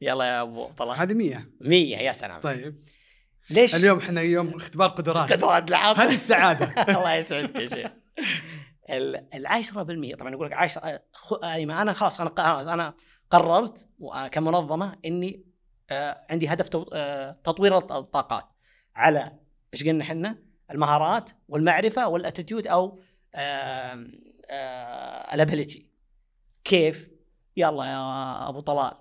يلا 0.00 0.24
يا 0.24 0.42
أبو 0.42 0.66
طلع 0.66 0.94
هذه 0.94 1.14
100 1.14 1.50
100 1.60 1.96
يا 1.96 2.12
سلام. 2.12 2.40
طيب. 2.40 2.82
ليش؟ 3.50 3.74
اليوم 3.74 3.98
إحنا 3.98 4.20
يوم 4.20 4.48
اختبار 4.56 4.88
قدرات 4.88 5.32
قدرات 5.32 5.68
العاب 5.68 5.96
هذه 5.96 6.10
السعادة. 6.12 6.82
الله 6.98 7.14
يسعدك 7.14 7.56
يا 7.60 7.66
شيخ. 7.66 7.90
ال 8.90 9.46
10% 9.64 10.16
طبعا 10.18 10.32
يقول 10.32 10.46
لك 10.46 10.52
10 10.52 11.00
خ- 11.12 11.44
أيمن، 11.44 11.74
أنا 11.74 11.92
خلاص 11.92 12.20
أنا 12.20 12.72
أنا 12.74 12.94
قررت 13.30 13.88
وأنا 13.98 14.28
كمنظمة 14.28 14.96
إني 15.04 15.44
آه، 15.90 16.26
عندي 16.30 16.48
هدف 16.48 16.70
آه، 16.92 17.40
تطوير 17.44 17.78
الط- 17.78 17.92
الطاقات. 17.92 18.44
على 18.96 19.32
إيش 19.74 19.84
قلنا 19.84 20.02
إحنا؟ 20.04 20.38
المهارات 20.70 21.30
والمعرفة 21.48 22.08
وال 22.08 22.20
attitude 22.20 22.66
أو 22.66 23.00
ال 25.34 25.41
ability 25.41 25.90
كيف؟ 26.64 27.08
يلا 27.56 27.84
يا 27.84 28.48
أبو 28.48 28.60
طلال. 28.60 28.92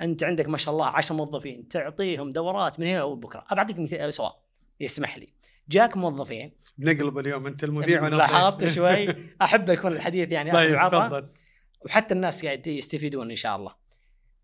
أنت 0.00 0.24
عندك 0.24 0.48
ما 0.48 0.56
شاء 0.56 0.74
الله 0.74 0.86
10 0.86 1.16
موظفين 1.16 1.68
تعطيهم 1.68 2.32
دورات 2.32 2.80
من 2.80 2.86
هنا 2.86 3.02
وبكرة. 3.02 3.44
ابعطيك 3.48 4.10
سؤال 4.10 4.32
يسمح 4.80 5.18
لي. 5.18 5.28
جاك 5.68 5.96
موظفين. 5.96 6.52
بنقلب 6.78 7.18
اليوم 7.18 7.46
أنت 7.46 7.64
المذيع 7.64 8.02
وأنا 8.02 8.16
لاحظت. 8.16 8.66
شوي؟ 8.68 9.08
أحب 9.42 9.68
يكون 9.68 9.92
الحديث 9.92 10.32
يعني 10.32 10.52
طيب. 10.52 10.76
تفضل. 10.76 11.28
وحتى 11.86 12.14
الناس 12.14 12.44
قاعد 12.44 12.66
يستفيدون 12.66 13.30
إن 13.30 13.36
شاء 13.36 13.56
الله. 13.56 13.74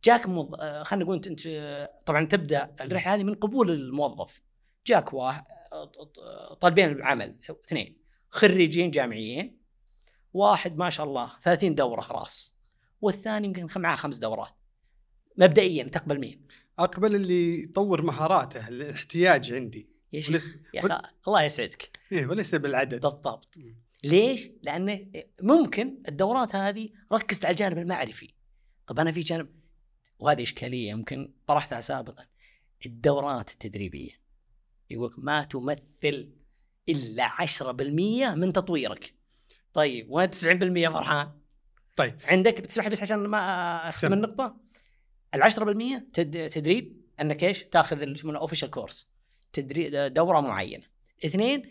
جاك 0.05 0.27
موظ... 0.27 0.55
آه، 0.61 0.83
خلينا 0.83 1.05
نقول 1.05 1.23
أنت 1.27 1.41
آه، 1.47 1.91
طبعا 2.07 2.25
تبدأ 2.25 2.75
الرحلة 2.81 3.15
هذه 3.15 3.25
من 3.25 3.35
قبول 3.35 3.71
الموظف. 3.71 4.43
جاك 4.87 5.13
واحد 5.13 5.45
آه، 5.73 6.55
طالبين 6.55 6.89
العمل 6.89 7.37
اثنين 7.67 7.97
خريجين 8.31 8.91
جامعيين 8.91 9.61
واحد 10.33 10.77
ما 10.77 10.91
شاء 10.91 11.07
الله 11.07 11.33
30 11.43 11.75
دورة 11.75 12.01
خلاص 12.01 12.57
والثاني 13.01 13.47
يمكن 13.47 13.81
معاه 13.81 13.97
خمس 13.97 14.19
دورات. 14.19 14.60
مبدئيا 15.41 15.85
تقبل 15.85 16.21
مين؟ 16.21 16.47
أقبل 16.79 17.15
اللي 17.15 17.63
يطور 17.63 18.03
مهاراته 18.03 18.69
الاحتياج 18.69 19.53
عندي. 19.53 19.89
يا 20.13 20.23
وليس 20.29 20.53
يا 20.75 20.81
أخي 20.81 21.09
الله 21.29 21.43
يسعدك. 21.43 21.91
إيه 22.13 22.27
وليس 22.27 22.55
بالعدد. 22.55 23.01
بالضبط. 23.01 23.55
ليش؟ 24.05 24.51
لأنه 24.63 25.07
ممكن 25.43 26.03
الدورات 26.09 26.55
هذه 26.55 26.89
ركزت 27.13 27.45
على 27.45 27.53
الجانب 27.53 27.79
المعرفي. 27.79 28.35
طب 28.87 29.01
أنا 29.01 29.13
في 29.13 29.21
جانب 29.21 29.49
وهذه 30.19 30.43
إشكالية 30.43 30.89
يمكن 30.89 31.33
طرحتها 31.47 31.81
سابقا. 31.81 32.27
الدورات 32.87 33.51
التدريبية. 33.51 34.21
يقول 34.91 35.15
ما 35.19 35.45
تمثل 35.45 36.33
إلا 36.89 37.29
10% 37.29 38.35
من 38.35 38.53
تطويرك. 38.53 39.15
طيب 39.73 40.07
وين 40.11 40.31
90% 40.31 40.89
فرحان؟ 40.89 41.33
طيب. 41.97 42.19
عندك 42.25 42.61
بتسمح 42.61 42.85
لي 42.85 42.91
بس 42.91 43.03
عشان 43.03 43.19
ما 43.19 43.89
اختم 43.89 44.25
سم. 44.25 44.53
ال 45.35 45.43
10% 45.43 46.13
تد... 46.13 46.49
تدريب 46.51 47.01
انك 47.21 47.45
إيش؟ 47.45 47.65
تاخذ 47.65 48.03
اللي 48.03 48.15
يسمونه 48.15 48.39
official 48.39 48.71
course 48.71 49.09
تدريب 49.53 49.95
دورة 50.15 50.41
معينة. 50.41 50.85
اثنين 51.25 51.63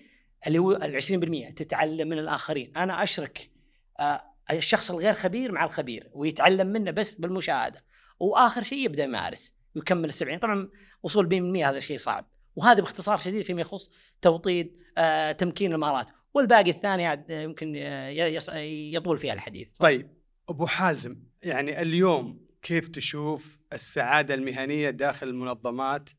اللي 0.48 0.60
هو 0.60 0.72
ال 0.72 1.02
20% 1.50 1.54
تتعلم 1.54 2.08
من 2.10 2.20
الآخرين، 2.20 2.78
أنا 2.78 3.04
أشرك 3.04 3.52
آه، 4.00 4.24
الشخص 4.52 4.92
الغير 4.92 5.14
خبير 5.14 5.52
مع 5.52 5.66
الخبير 5.66 6.10
ويتعلم 6.14 6.68
منه 6.68 6.92
بس 6.92 7.14
بالمشاهدة. 7.14 7.84
وآخر 8.20 8.64
شيء 8.64 8.86
يبدأ 8.86 9.04
يمارس 9.04 9.56
ويكمل 9.76 10.06
ال 10.06 10.14
70 10.14 10.40
طبعا 10.40 10.70
وصول 11.04 11.26
ب 11.26 11.34
100 11.34 11.70
هذا 11.70 11.80
شيء 11.80 11.98
صعب. 11.98 12.30
وهذا 12.56 12.80
باختصار 12.82 13.18
شديد 13.18 13.42
فيما 13.42 13.62
يخص 13.62 13.90
توطيد 14.22 14.78
آه، 14.98 15.32
تمكين 15.32 15.74
المهارات 15.74 16.08
والباقي 16.34 16.72
الثاني 16.72 17.26
يمكن 17.30 17.74
آه، 17.78 18.10
يص- 18.10 18.52
يطول 18.94 19.18
فيها 19.18 19.34
الحديث. 19.34 19.68
طيب 19.80 20.10
أبو 20.50 20.66
حازم 20.66 21.18
يعني 21.44 21.82
اليوم 21.82 22.49
كيف 22.62 22.88
تشوف 22.88 23.60
السعادة 23.74 24.34
المهنية 24.34 24.90
داخل 24.90 25.28
المنظمات 25.28 26.10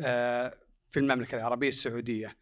آه، 0.00 0.58
في 0.90 1.00
المملكة 1.00 1.36
العربية 1.36 1.68
السعودية؟ 1.68 2.36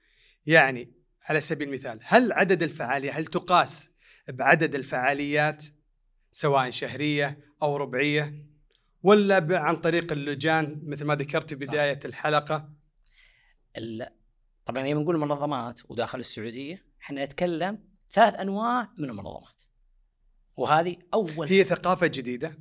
يعني 0.46 0.92
على 1.22 1.40
سبيل 1.40 1.68
المثال 1.68 1.98
هل 2.02 2.32
عدد 2.32 2.62
الفعاليات 2.62 3.14
هل 3.14 3.26
تقاس 3.26 3.90
بعدد 4.28 4.74
الفعاليات 4.74 5.64
سواء 6.32 6.70
شهرية 6.70 7.38
أو 7.62 7.76
ربعية 7.76 8.46
ولا 9.02 9.58
عن 9.58 9.76
طريق 9.76 10.12
اللجان 10.12 10.82
مثل 10.86 11.04
ما 11.04 11.14
ذكرت 11.14 11.48
في 11.48 11.54
بداية 11.54 12.00
الحلقة؟ 12.04 12.72
ال- 13.76 14.08
طبعا 14.66 14.82
لما 14.82 15.00
نقول 15.02 15.18
منظمات 15.18 15.80
وداخل 15.90 16.20
السعودية 16.20 16.86
إحنا 17.02 17.24
نتكلم 17.24 17.78
ثلاث 18.12 18.34
أنواع 18.34 18.88
من 18.98 19.10
المنظمات. 19.10 19.62
وهذه 20.58 20.96
أول 21.14 21.48
هي 21.48 21.64
ثقافة 21.64 22.06
جديدة؟ 22.06 22.58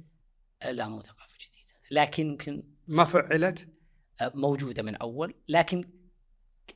لا 0.66 0.88
مو 0.88 1.02
ثقافة 1.02 1.36
جديدة. 1.40 1.74
لكن 1.92 2.28
يمكن 2.28 2.64
ما 2.88 3.04
فعلت؟ 3.04 3.68
موجودة 4.22 4.84
من 4.84 4.96
أول 4.96 5.34
لكن 5.48 5.90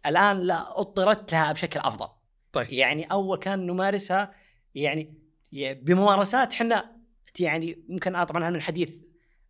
الآن 0.06 0.40
لا 0.40 0.80
اضطرت 0.80 1.32
لها 1.32 1.52
بشكل 1.52 1.80
أفضل. 1.80 2.08
طيب. 2.52 2.68
يعني 2.74 3.12
أول 3.12 3.38
كان 3.38 3.66
نمارسها 3.68 4.36
يعني 4.76 5.14
بممارسات 5.54 6.54
إحنا 6.54 6.96
يعني 7.40 7.86
يمكن 7.90 8.16
آه 8.16 8.24
طبعا 8.24 8.50
من 8.50 8.56
الحديث 8.56 8.90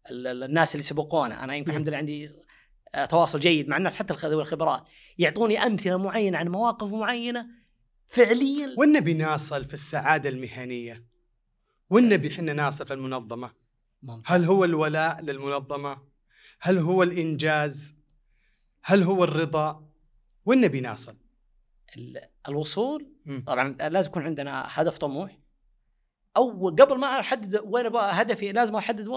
ال- 0.10 0.28
ال- 0.28 0.44
الناس 0.44 0.76
اللي 0.76 0.84
سبقونا. 0.84 1.44
أنا 1.44 1.56
يمكن. 1.56 1.72
الحمد 1.72 1.88
لله 1.88 1.98
عندي 1.98 2.30
آه، 2.96 3.06
تواصل 3.06 3.40
جيد 3.40 3.68
مع 3.68 3.78
الناس 3.78 3.96
حتى 3.96 4.14
ذوي 4.14 4.42
الخبرات. 4.42 4.84
يعطوني 5.18 5.64
أمثلة 5.64 5.98
معينة 5.98 6.38
عن 6.38 6.48
مواقف 6.48 6.88
معينة 6.94 7.48
فعليا. 8.08 8.76
وين 8.78 8.92
نبي 8.92 9.14
نصل 9.14 9.66
في 9.66 9.74
السعادة 9.74 10.30
المهنية؟ 10.30 11.04
وين 11.90 12.10
نبي 12.10 12.28
إحنا 12.34 12.68
نصل 12.68 12.86
في 12.86 12.94
المنظمة؟ 12.94 13.63
ممتاز. 14.04 14.24
هل 14.26 14.46
هو 14.46 14.64
الولاء 14.64 15.22
للمنظمة؟ 15.22 16.02
هل 16.60 16.78
هو 16.78 17.04
الإنجاز؟ 17.04 17.96
هل 18.84 19.04
هو 19.04 19.24
الرضا؟ 19.24 19.90
وين 20.46 20.62
نبي 20.62 20.82
نصل؟ 20.82 21.18
ال- 21.98 22.30
الوصول. 22.48 23.14
طبعا 23.48 23.72
لازم 23.90 24.10
يكون 24.10 24.24
عندنا 24.24 24.66
هدف 24.68 24.98
طموح 24.98 25.38
أو 26.38 26.70
قبل 26.70 26.98
ما 27.00 27.20
أحدد 27.20 27.62
وين 27.66 27.86
أبغى 27.86 28.10
هدفي 28.12 28.52
لازم 28.52 28.76
أحدد 28.76 29.08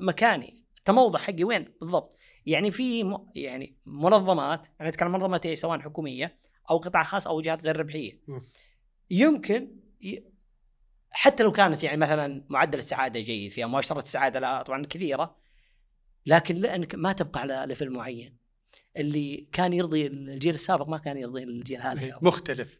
مكاني 0.00 0.64
التموضع 0.78 1.18
حقي 1.18 1.44
وين 1.44 1.72
بالضبط 1.80 2.16
يعني 2.46 2.70
في 2.70 3.04
م... 3.04 3.26
يعني 3.34 3.76
منظمات 3.86 4.66
أنا 4.80 4.88
أتكلم 4.88 5.08
عن 5.08 5.14
منظمات 5.20 5.46
إيه، 5.46 5.54
سواء 5.54 5.80
حكومية 5.80 6.36
أو 6.70 6.78
قطاع 6.78 7.02
خاص 7.02 7.26
أو 7.26 7.40
جهات 7.40 7.64
غير 7.64 7.76
ربحية. 7.76 8.20
يمكن 9.10 9.76
ي... 10.02 10.24
حتى 11.12 11.42
لو 11.42 11.52
كانت 11.52 11.82
يعني 11.82 11.96
مثلا 11.96 12.44
معدل 12.48 12.78
السعادة 12.78 13.20
جيد 13.20 13.50
فيها 13.50 13.66
مؤشرات 13.66 14.04
السعادة 14.04 14.40
لا 14.40 14.62
طبعا 14.62 14.86
كثيرة 14.86 15.36
لكن 16.26 16.56
لأنك 16.56 16.94
ما 16.94 17.12
تبقى 17.12 17.40
على 17.40 17.64
ليفل 17.66 17.90
معين. 17.90 18.36
اللي 18.96 19.48
كان 19.52 19.72
يرضي 19.72 20.06
الجيل 20.06 20.54
السابق 20.54 20.88
ما 20.88 20.98
كان 20.98 21.16
يرضي 21.16 21.42
الجيل 21.42 21.80
هذا. 21.80 22.18
مختلف. 22.22 22.78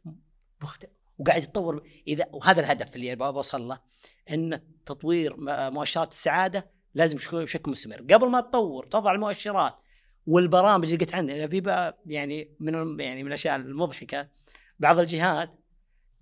مختلف. 0.62 0.90
وقاعد 1.18 1.42
يتطور. 1.42 1.88
إذا 2.06 2.26
وهذا 2.32 2.60
الهدف 2.60 2.96
اللي 2.96 3.12
أبغى 3.12 3.28
أوصل 3.28 3.68
له 3.68 3.80
إن 4.30 4.60
تطوير 4.86 5.36
مؤشرات 5.70 6.12
السعادة 6.12 6.70
لازم 6.94 7.18
بشكل 7.32 7.70
مستمر. 7.70 7.96
قبل 7.96 8.28
ما 8.28 8.40
تطور 8.40 8.86
تضع 8.86 9.12
المؤشرات 9.12 9.74
والبرامج 10.26 10.84
اللي 10.84 11.04
قلت 11.04 11.14
عنها 11.14 11.46
في 11.46 11.92
يعني 12.06 12.56
من 12.60 13.00
يعني 13.00 13.22
من 13.22 13.28
الأشياء 13.28 13.56
المضحكة. 13.56 14.28
بعض 14.78 14.98
الجهات 14.98 15.50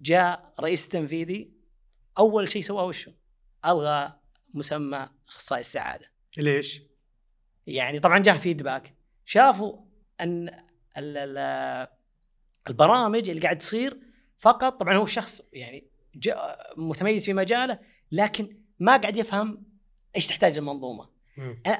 جاء 0.00 0.54
رئيس 0.60 0.88
تنفيذي 0.88 1.59
أول 2.18 2.50
شيء 2.50 2.62
سواه 2.62 2.84
وشه؟ 2.84 3.12
ألغى 3.66 4.12
مسمى 4.54 5.08
أخصائي 5.28 5.60
السعادة. 5.60 6.12
ليش؟ 6.38 6.82
يعني 7.66 8.00
طبعا 8.00 8.18
جاء 8.18 8.36
فيدباك 8.36 8.94
شافوا 9.24 9.76
أن 10.20 10.48
ال- 10.98 11.16
ال- 11.16 11.88
البرامج 12.68 13.28
اللي 13.28 13.42
قاعد 13.42 13.58
تصير 13.58 14.00
فقط 14.38 14.80
طبعا 14.80 14.96
هو 14.96 15.06
شخص 15.06 15.42
يعني 15.52 15.90
متميز 16.76 17.24
في 17.24 17.32
مجاله 17.32 17.78
لكن 18.12 18.56
ما 18.78 18.96
قاعد 18.96 19.16
يفهم 19.16 19.64
إيش 20.16 20.26
تحتاج 20.26 20.58
المنظومة. 20.58 21.08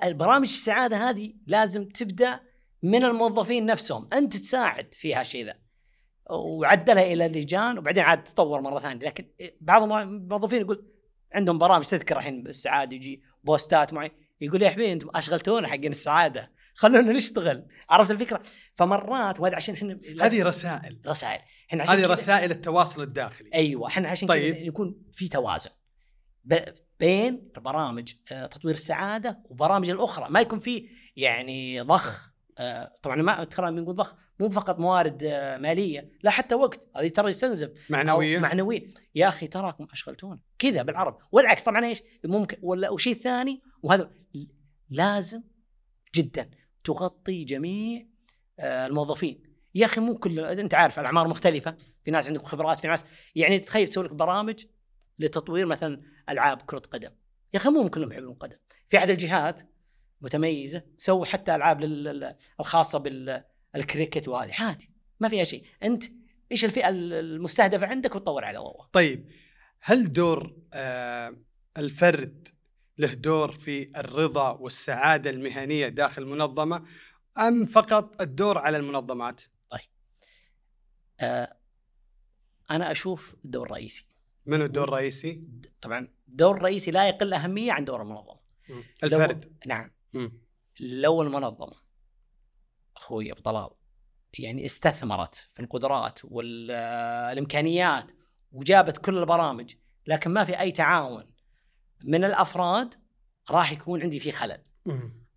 البرامج 0.05 0.49
السعادة 0.49 1.11
هذه 1.11 1.35
لازم 1.47 1.89
تبدأ 1.89 2.41
من 2.83 3.05
الموظفين 3.05 3.67
نفسهم. 3.67 4.09
أنت 4.13 4.37
تساعد 4.37 4.95
في 4.95 5.15
هالشيء 5.15 5.45
ذا. 5.45 5.55
وعدلها 6.31 7.03
إلى 7.13 7.27
اللجان 7.27 7.79
وبعدين 7.79 8.05
عاد 8.05 8.25
تطور 8.25 8.61
مرة 8.61 8.81
ثانية. 8.81 9.07
لكن 9.07 9.25
بعض 9.61 9.83
الموظفين 9.93 10.61
يقول 10.61 10.87
عندهم 11.33 11.59
برامج 11.59 11.85
تذكر 11.85 12.17
الحين 12.19 12.43
بالسعادة 12.43 12.97
يجي 12.97 13.23
بوستات 13.45 13.93
معي 13.93 14.13
يقول 14.41 14.63
يا 14.63 14.71
حبيبي 14.71 14.93
أنتم 14.93 15.09
أشغلتونا 15.15 15.69
حقين 15.69 15.91
السعادة 15.91 16.53
خلونا 16.75 17.13
نشتغل. 17.13 17.67
عرفت 17.91 18.11
الفكرة؟ 18.11 18.41
فمرات 18.75 19.41
وهذا 19.41 19.57
عشان 19.57 19.75
إحنا 19.75 20.01
هذه 20.23 20.43
رسائل. 20.43 20.99
رسائل. 21.07 21.41
إحنا 21.71 21.83
عشان 21.83 21.95
هذه 21.95 22.07
رسائل 22.07 22.51
التواصل 22.51 23.03
الداخلي. 23.03 23.51
أيوه 23.55 23.89
إحنا 23.89 24.09
عشان 24.09 24.29
طيب. 24.29 24.57
يكون 24.57 25.03
في 25.13 25.29
توازن 25.29 25.71
ب- 26.45 26.75
بين 27.01 27.51
برامج 27.57 28.13
آه، 28.33 28.47
تطوير 28.47 28.75
السعادة 28.75 29.39
وبرامج 29.51 29.91
الأخرى. 29.91 30.27
ما 30.31 30.41
يكون 30.41 30.59
في 30.59 30.89
يعني 31.17 31.81
ضخ 31.81 32.31
آه، 32.59 32.93
طبعا 33.03 33.17
ما 33.17 33.45
ترى 33.45 33.71
بنقول 33.73 33.95
ضخ 33.97 34.15
مو 34.41 34.51
فقط 34.51 34.79
موارد 34.79 35.23
آه، 35.25 35.57
مالية 35.59 36.11
لا 36.23 36.31
حتى 36.31 36.55
وقت. 36.55 36.89
هذه 36.97 37.09
ترى 37.09 37.29
يستنزف. 37.29 37.71
معنوية. 37.91 38.39
معنوية. 38.39 38.89
يا 39.15 39.29
أخي 39.29 39.47
تراكم 39.49 39.87
أشغلتونا. 39.93 40.41
كذا 40.59 40.83
بالعرب. 40.83 41.19
والعكس 41.33 41.65
طبعا 41.65 41.85
إيش؟ 41.85 42.03
ممكن. 42.25 42.57
ولا 42.63 42.91
وشيء 42.91 43.15
ثاني 43.15 43.63
وهذا 43.83 44.11
لازم 44.91 45.43
جدا 46.15 46.51
تغطي 46.85 47.45
جميع 47.45 48.07
آه، 48.61 48.87
الموظفين. 48.87 49.43
يا 49.75 49.87
أخي 49.87 50.01
مو 50.01 50.15
كل 50.19 50.41
أنت 50.41 50.75
عارف 50.75 51.01
الأعمار 51.01 51.29
مختلفة. 51.29 51.77
في 52.05 52.11
ناس 52.11 52.27
عندهم 52.27 52.45
خبرات 52.45 52.81
في 52.81 52.89
ناس 52.89 53.05
يعني 53.35 53.59
تخيل 53.59 53.89
تسوي 53.89 54.05
لك 54.05 54.13
برامج 54.13 54.65
لتطوير 55.19 55.67
مثلا 55.67 56.01
ألعاب 56.29 56.63
كرة 56.63 56.79
قدم. 56.79 57.11
يا 57.55 57.59
أخي 57.59 57.69
مو 57.69 57.89
كلهم 57.91 58.13
يحبون 58.13 58.35
قدم 58.35 58.57
في 58.87 58.99
احد 58.99 59.11
الجهات 59.11 59.63
متميزة. 60.21 60.83
سووا 60.97 61.25
حتى 61.25 61.55
ألعاب 61.55 61.81
لل- 61.81 62.05
لل- 62.05 62.37
الخاصه 63.77 63.91
بالكريكت 63.91 64.29
وهذه 64.29 64.63
عادي 64.63 64.91
ما 65.21 65.29
فيها 65.29 65.45
شيء 65.45 65.65
أنت 65.83 66.05
إيش 66.53 66.65
الفئة 66.65 66.89
المستهدفة 66.89 67.87
عندك 67.87 68.15
وتطور 68.15 68.45
على 68.45 68.59
ضوء 68.59 68.85
طيب 68.93 69.31
هل 69.81 70.13
دور 70.13 70.57
آه 70.73 71.37
الفرد 71.79 72.49
له 72.99 73.15
دور 73.15 73.53
في 73.53 74.01
الرضا 74.01 74.51
والسعاده 74.51 75.31
المهنيه 75.31 75.89
داخل 75.89 76.23
المنظمه 76.23 76.87
ام 77.39 77.67
فقط 77.67 78.21
الدور 78.21 78.59
على 78.59 78.77
المنظمات؟ 78.77 79.43
آه 81.21 81.57
أنا 82.71 82.91
أشوف 82.91 83.37
دور 83.45 83.71
رئيسي 83.71 84.07
من 84.47 84.63
الدور 84.63 84.89
الرئيسي؟ 84.89 85.43
طبعا 85.81 86.09
دور 86.29 86.63
رئيسي 86.63 86.91
لا 86.91 87.09
يقل 87.09 87.35
اهميه 87.35 87.73
عن 87.73 87.85
دور 87.85 88.03
المنظمه 88.03 88.41
الفرد 89.05 89.53
نعم 89.67 89.91
مم. 90.13 90.33
لو 90.81 91.23
المنظمه 91.23 91.90
أخوي 93.01 93.33
أبو 93.33 93.41
طلال 93.41 93.71
يعني 94.39 94.65
استثمرت 94.65 95.35
في 95.35 95.61
القدرات 95.61 96.19
والامكانيات 96.25 98.11
وجابت 98.53 98.99
كل 98.99 99.19
البرامج 99.19 99.75
لكن 100.07 100.31
ما 100.31 100.45
في 100.45 100.61
أي 100.61 100.73
تعاون 100.73 101.25
من 102.05 102.25
الأفراد 102.25 102.95
راح 103.51 103.73
يكون 103.73 104.03
عندي 104.03 104.21
فيه 104.21 104.33
خلل. 104.33 104.63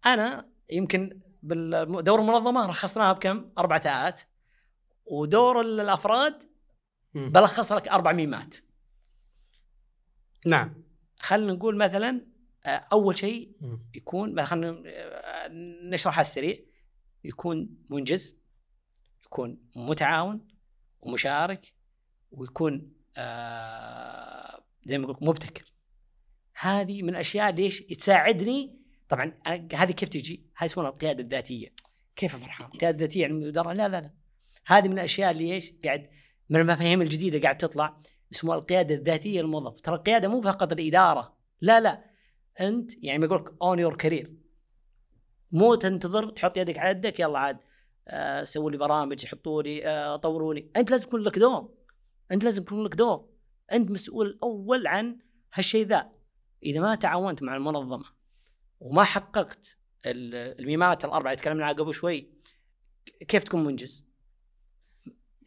أنا 0.05 0.49
يمكن 0.69 1.19
بالدور 1.43 2.19
المنظمة 2.19 2.65
رخصناها 2.65 3.13
بكم؟ 3.13 3.51
أربع 3.57 3.77
تاءات 3.77 4.21
ودور 5.05 5.61
الأفراد. 5.61 6.43
بلخص 7.15 7.71
لك 7.71 7.87
أربع 7.87 8.11
ميمات 8.11 8.55
نعم 10.45 10.83
خلينا 11.19 11.53
نقول 11.53 11.77
مثلا 11.77 12.25
أول 12.65 13.17
شيء. 13.17 13.51
يكون 13.95 14.45
خلينا 14.45 14.83
نشرحها 15.91 16.21
السريع 16.21 16.59
يكون 17.23 17.77
منجز 17.89 18.37
يكون 19.25 19.57
متعاون 19.75 20.47
ومشارك 21.01 21.73
ويكون 22.31 22.93
آه 23.17 24.63
زي 24.85 24.97
ما 24.97 25.15
مبتكر. 25.21 25.73
هذه 26.59 27.01
من 27.01 27.09
الأشياء 27.09 27.51
ليش 27.51 27.81
تساعدني. 27.81 28.79
طبعا 29.09 29.37
هذه 29.73 29.91
كيف 29.91 30.09
تجي؟ 30.09 30.45
هذه 30.55 30.65
يسمونها 30.65 30.91
القيادة 30.91 31.23
الذاتية. 31.23 31.73
كيف 32.15 32.35
فرحان؟ 32.35 32.67
القيادة 32.67 32.97
الذاتية 32.97 33.21
يعني 33.21 33.51
لا 33.51 33.61
لا 33.61 33.87
لا. 33.87 34.13
هذه 34.65 34.87
من 34.87 34.93
الأشياء 34.93 35.31
اللي 35.31 35.53
إيش؟ 35.53 35.73
قاعد 35.85 36.09
من 36.49 36.59
المفاهيم 36.59 37.01
الجديدة 37.01 37.39
قاعد 37.39 37.57
تطلع 37.57 38.01
اسمها 38.31 38.55
القيادة 38.55 38.95
الذاتية 38.95 39.41
للموظف 39.41 39.81
ترى 39.81 39.95
القيادة 39.95 40.27
مو 40.27 40.41
فقط 40.41 40.71
الإدارة. 40.71 41.37
لا 41.61 41.79
لا. 41.79 42.05
أنت 42.61 42.91
يعني 43.03 43.19
ما 43.19 43.25
يقول 43.25 43.37
لك 43.37 43.53
own 43.61 43.79
your 43.79 43.97
career 43.97 44.42
مو 45.53 45.75
تنتظر 45.75 46.29
تحط 46.29 46.57
يدك 46.57 46.77
على 46.77 46.89
يدك 46.89 47.19
يلا 47.19 47.39
عاد 47.39 47.57
آه 48.07 48.43
سووا 48.43 48.71
لي 48.71 48.77
برامج 48.77 49.25
حطوا 49.25 49.63
لي 49.63 49.87
آه 49.87 50.15
طوروني. 50.15 50.71
أنت 50.75 50.91
لازم 50.91 51.07
يكون 51.07 51.21
لك 51.21 51.39
دور 51.39 51.69
أنت 52.31 52.43
لازم 52.43 52.61
يكون 52.61 52.83
لك 52.83 52.95
دور 52.95 53.29
أنت 53.73 53.91
مسؤول 53.91 54.27
الأول 54.27 54.87
عن 54.87 55.19
هالشيء 55.53 55.85
ذا. 55.85 56.11
إذا 56.63 56.79
ما 56.79 56.95
تعاونت 56.95 57.43
مع 57.43 57.55
المنظمة 57.55 58.05
وما 58.79 59.03
حققت 59.03 59.77
ال- 60.05 60.59
الميمات 60.59 61.05
الأربعة 61.05 61.31
اللي 61.31 61.41
تكلمنا 61.41 61.65
عنها 61.65 61.77
قبل 61.83 61.93
شوي 61.93 62.29
كيف 63.27 63.43
تكون 63.43 63.63
منجز؟ 63.63 64.05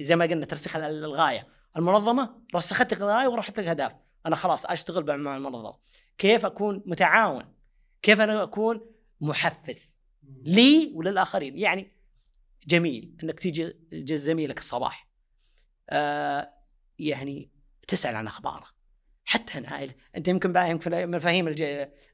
زي 0.00 0.16
ما 0.16 0.24
قلنا 0.24 0.46
ترسيخ 0.46 0.76
ال- 0.76 0.84
الغاية. 1.04 1.46
المنظمة 1.76 2.42
رسخت 2.54 2.92
لك 2.94 3.00
الغاية 3.00 3.28
ورحت 3.28 3.60
لك 3.60 3.66
اهداف 3.66 3.92
أنا 4.26 4.36
خلاص 4.36 4.66
أشتغل 4.66 5.18
مع 5.18 5.36
المنظمة. 5.36 5.78
كيف 6.18 6.46
أكون 6.46 6.82
متعاون؟ 6.86 7.54
كيف 8.02 8.20
أنا 8.20 8.42
أكون 8.42 8.80
محفز؟ 9.20 9.95
لي 10.44 10.92
وللآخرين. 10.94 11.58
يعني 11.58 11.92
جميل 12.66 13.16
إنك 13.22 13.40
تيجي 13.40 13.76
زميلك 14.16 14.58
الصباح. 14.58 15.08
آه 15.90 16.52
يعني 16.98 17.50
تسأل 17.88 18.16
عن 18.16 18.26
اخباره 18.26 18.64
حتى 19.24 19.58
عن 19.58 19.66
عائلة 19.66 19.94
أنت 20.16 20.28
يمكن 20.28 20.56
يمكن 20.56 21.10
مفاهيم 21.10 21.48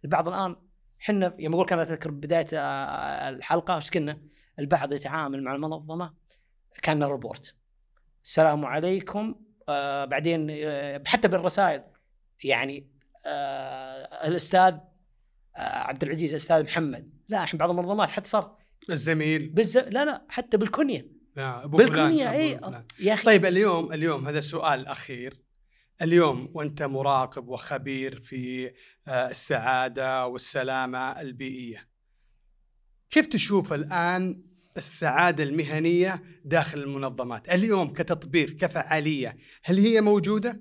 البعض 0.05 0.29
الآن 0.29 0.57
إحنا 1.03 1.35
يوم 1.39 1.55
أقول 1.55 1.67
كان 1.67 1.79
أذكر 1.79 2.11
بداية 2.11 2.47
آه، 2.53 3.29
الحلقة 3.29 3.77
إيش 3.77 3.91
كنا؟ 3.91 4.21
البعض 4.59 4.93
يتعامل 4.93 5.43
مع 5.43 5.55
المنظمة 5.55 6.15
كأنه 6.83 7.03
روبوت 7.03 7.55
السلام 8.25 8.65
عليكم. 8.65 9.35
آه 9.69 10.05
بعدين 10.05 10.49
آه 10.51 11.03
حتى 11.07 11.29
بالرسائل 11.29 11.83
يعني 12.45 12.89
آه 13.27 14.29
الأستاذ 14.29 14.75
آه 15.57 15.61
عبد 15.61 16.03
العزيز 16.03 16.31
الاستاذ 16.31 16.65
محمد. 16.65 17.11
لا 17.33 17.43
الحين 17.43 17.59
بعض 17.59 17.71
المنظمات 17.71 18.09
حتى 18.09 18.31
صار 18.31 18.57
الزميل. 18.91 19.49
بالز... 19.49 19.79
لا 19.79 20.05
لا 20.05 20.27
حتى 20.29 20.57
بالكنية. 20.57 21.07
فلان 21.37 21.67
بالكنية 21.67 22.29
أبو 22.29 22.77
اي. 22.77 22.83
يا 23.01 23.15
أخي. 23.15 23.25
طيب 23.25 23.45
اليوم 23.45 23.93
اليوم 23.93 24.29
هذا 24.29 24.41
سؤال 24.41 24.87
أخير. 24.87 25.35
اليوم 26.03 26.51
وأنت 26.55 26.83
مراقب 26.83 27.49
وخبير 27.49 28.21
في 28.21 28.71
آه، 29.09 29.29
السعادة 29.29 30.27
والسلامة 30.27 31.21
البيئية. 31.21 31.89
كيف 33.11 33.27
تشوف 33.27 33.73
الآن 33.73 34.43
السعادة 34.77 35.45
المهنية 35.45 36.23
داخل 36.45 36.79
المنظمات؟ 36.79 37.49
اليوم 37.49 37.93
كتطبيق 37.93 38.51
كفعالية 38.51 39.37
هل 39.65 39.79
هي 39.79 40.01
موجودة؟ 40.01 40.61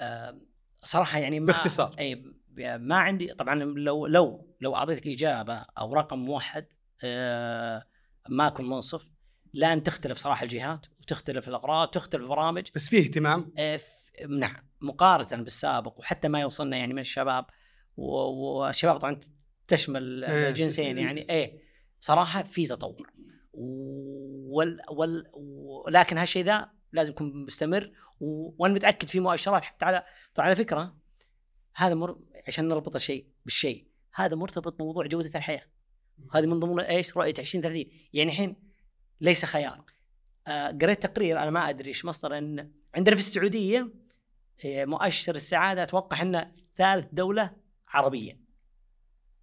آه 0.00 0.40
صراحة 0.82 1.18
يعني 1.18 1.40
ما 1.40 1.46
باختصار. 1.46 1.96
اي 1.98 2.24
ما 2.58 2.96
عندي 2.96 3.34
طبعا 3.34 3.54
لو 3.54 4.06
لو 4.06 4.56
لو 4.60 4.76
أعطيتك 4.76 5.06
إجابة 5.06 5.54
أو 5.78 5.94
رقم 5.94 6.18
موحد 6.18 6.66
آه 7.04 7.84
ما 8.28 8.46
أكون 8.46 8.68
منصف. 8.68 9.08
لأن 9.52 9.82
تختلف 9.82 10.18
صراحة 10.18 10.44
الجهات 10.44 10.86
وتختلف 11.00 11.48
الأغراض 11.48 11.88
تختلف 11.88 12.22
البرامج. 12.22 12.68
بس 12.74 12.88
فيه 12.88 12.98
اهتمام؟ 12.98 13.52
آه، 13.58 13.80
نعم 14.28 14.56
مقارنة 14.80 15.42
بالسابق 15.42 15.98
وحتى 15.98 16.28
ما 16.28 16.40
يوصلنا 16.40 16.76
يعني 16.76 16.94
من 16.94 17.00
الشباب. 17.00 17.46
والشباب 17.96 18.96
طبعا 18.96 19.20
تشمل 19.68 20.24
إيه. 20.24 20.48
الجنسين 20.48 20.98
يعني. 20.98 21.30
إيه 21.30 21.60
صراحة 22.00 22.42
في 22.42 22.66
تطور. 22.66 23.12
وال 23.52 24.80
وال 24.90 25.30
ولكن 25.86 26.18
هالشيء 26.18 26.44
ذا 26.44 26.70
لازم 26.92 27.12
يكون 27.12 27.44
مستمر. 27.44 27.92
وأنا 28.20 28.74
متأكد 28.74 29.08
في 29.08 29.20
مؤشرات 29.20 29.64
حتى 29.64 29.84
على 29.84 30.04
طبعا 30.34 30.46
على 30.46 30.56
فكرة 30.56 30.96
هذا 31.74 31.94
مر... 31.94 32.18
عشان 32.48 32.68
نربط 32.68 32.94
الشيء 32.94 33.26
بالشيء. 33.44 33.86
هذا 34.14 34.36
مرتبط 34.36 34.78
بموضوع 34.78 35.06
جودة 35.06 35.30
الحياة. 35.34 35.62
هذه 36.34 36.46
من 36.46 36.60
ضمن 36.60 36.80
إيش؟ 36.80 37.16
رؤية 37.16 37.34
2030 37.38 37.84
يعني 38.12 38.30
الحين 38.30 38.56
ليس 39.20 39.44
خيار. 39.44 39.84
آه، 40.46 40.70
قريت 40.70 41.06
تقرير 41.06 41.38
أنا 41.42 41.50
ما 41.50 41.68
أدري 41.68 41.88
إيش 41.88 42.04
مصدر 42.04 42.38
إن 42.38 42.72
عندنا 42.94 43.16
في 43.16 43.20
السعودية 43.20 43.92
آه، 44.64 44.84
مؤشر 44.84 45.34
السعادة 45.34 45.82
أتوقع 45.82 46.22
إنه 46.22 46.52
ثالث 46.76 47.06
دولة 47.12 47.50
عربية. 47.88 48.40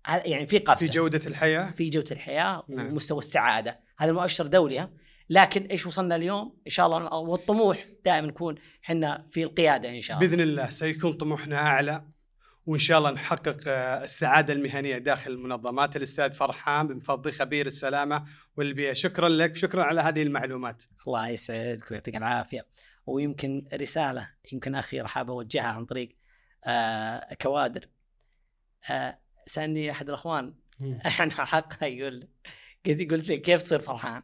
يعني 0.08 0.48
في 0.48 0.58
قفزة. 0.58 0.86
في 0.88 0.94
جودة 0.94 1.22
الحياة؟ 1.28 1.72
في 1.72 1.90
جودة 1.90 2.12
الحياة 2.12 2.64
نعم. 2.70 2.88
ومستوى 2.88 3.20
السعادة. 3.20 3.80
هذا 3.98 4.12
مؤشر 4.12 4.48
دولي 4.48 4.90
لكن 5.30 5.66
إيش 5.66 5.86
وصلنا 5.86 6.16
اليوم؟ 6.16 6.58
إن 6.68 6.72
شاء 6.72 6.86
الله 6.86 7.14
والطموح 7.14 7.88
دائما 8.06 8.28
نكون 8.28 8.56
إحنا 8.84 9.26
في 9.30 9.44
القيادة 9.44 9.90
إن 9.90 10.02
شاء 10.02 10.18
الله. 10.18 10.30
بإذن 10.30 10.42
الله 10.42 10.70
سيكون 10.70 11.14
طموحنا 11.14 11.58
أعلى. 11.58 12.15
وإن 12.66 12.80
شاء 12.80 12.98
الله 12.98 13.12
نحقق 13.12 13.58
آه، 13.68 14.04
السعادة 14.04 14.54
المهنية 14.54 14.98
داخل 14.98 15.32
المنظمات. 15.32 15.96
الأستاذ 15.96 16.32
فرحان 16.32 16.88
بن 16.88 17.00
فضي 17.00 17.32
خبير 17.32 17.66
السلامة 17.66 18.26
والبيئة. 18.58 18.94
شكرا 18.94 19.30
لك 19.30 19.56
شكرا 19.56 19.84
على 19.84 20.02
هذه 20.02 20.24
المعلومات. 20.24 20.84
الله 21.08 21.30
يسعدك 21.30 21.92
ويعطيك 21.92 22.16
العافية. 22.16 22.66
ويمكن 23.06 23.68
رسالة 23.74 24.30
يمكن 24.54 24.76
اخيره 24.76 25.08
حاب 25.08 25.30
أوجهها 25.30 25.68
عن 25.68 25.86
طريق 25.86 26.18
آه 26.64 27.34
كوادر. 27.42 27.88
آه 28.92 29.20
سألني 29.46 29.92
أحد 29.92 30.10
الأخوان. 30.10 30.54
عن 31.20 31.32
حقها 31.52 31.88
يقول 31.88 32.28
قلت 32.86 33.30
له 33.30 33.36
كيف 33.36 33.62
تصير 33.62 33.80
فرحان؟ 33.80 34.24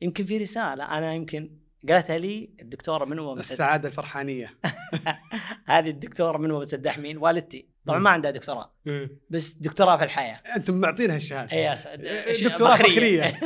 يمكن 0.00 0.24
في 0.24 0.38
رسالة 0.38 0.84
أنا 0.84 1.14
يمكن 1.14 1.65
قالتها 1.88 2.18
لي 2.18 2.50
الدكتورة 2.60 3.04
منوه 3.04 3.34
مسد 3.34 3.50
السعادة 3.50 3.88
الفرحانية. 3.88 4.58
هذه 5.66 5.90
الدكتورة 5.90 6.38
منوه 6.38 6.60
مسدح 6.60 6.98
مين؟ 6.98 7.16
والدتي. 7.18 7.68
طبعا. 7.86 7.98
ما 7.98 8.10
عندها 8.10 8.30
دكتوراه. 8.30 8.74
بس 9.30 9.52
دكتوراه 9.52 9.96
في 9.96 10.04
الحياة. 10.04 10.40
أنتم 10.56 10.74
معطينها 10.74 11.16
الشهادة. 11.16 11.52
اي 11.52 11.62
يا 11.62 11.74
سعد 11.74 12.00
دكتوراه 12.44 12.76
فخرية. 12.76 13.40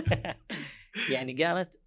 يعني 1.13 1.45
قالت 1.45 1.81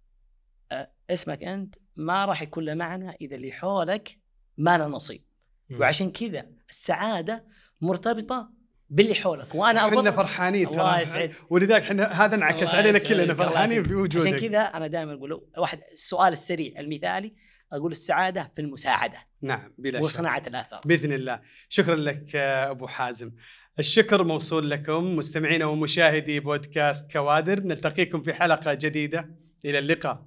اسمك 1.10 1.42
أنت 1.42 1.74
ما 1.96 2.24
راح 2.24 2.42
يكون 2.42 2.64
له 2.64 2.74
معنى 2.74 3.16
إذا 3.20 3.36
اللي 3.36 3.52
حولك 3.52 4.18
ما 4.58 4.78
له 4.78 4.86
نصيب. 4.86 5.24
وعشان 5.70 6.10
كذا 6.10 6.46
السعادة 6.70 7.44
مرتبطة 7.80 8.50
باللي 8.90 9.14
حولك 9.14 9.54
وأنا 9.54 9.86
إحنا 9.86 9.98
اربط 9.98 10.14
فرحانين 10.14 10.68
الله 10.68 10.92
ترى 10.92 11.02
يسعد. 11.02 11.34
ولذلك 11.50 11.82
إحنا 11.82 12.04
هذا 12.24 12.34
انعكس 12.34 12.62
الله 12.62 12.74
علينا 12.74 12.98
كلنا 12.98 13.22
الله 13.22 13.34
فرحانين 13.34 13.72
يسعدك. 13.72 13.88
في 13.88 13.94
وجودك 13.94 14.34
عشان 14.34 14.48
كذا 14.48 14.60
أنا 14.60 14.86
دائما 14.86 15.12
أقول 15.12 15.46
واحد 15.58 15.80
السؤال 15.92 16.32
السريع 16.32 16.80
المثالي 16.80 17.34
أقول 17.72 17.90
السعادة 17.90 18.52
في 18.54 18.60
المساعدة 18.60 19.18
نعم 19.42 19.74
بلا 19.78 19.98
شك. 19.98 20.04
وصناعة 20.04 20.42
الآثار. 20.46 20.80
بإذن 20.84 21.12
الله. 21.12 21.40
شكرا 21.68 21.96
لك 21.96 22.36
أبو 22.36 22.86
حازم. 22.86 23.32
الشكر 23.78 24.24
موصول 24.24 24.70
لكم 24.70 25.16
مستمعينا 25.16 25.64
ومشاهدي 25.64 26.40
بودكاست 26.40 27.12
كوادر. 27.12 27.60
نلتقيكم 27.60 28.22
في 28.22 28.34
حلقة 28.34 28.74
جديدة. 28.74 29.30
إلى 29.64 29.78
اللقاء. 29.78 30.26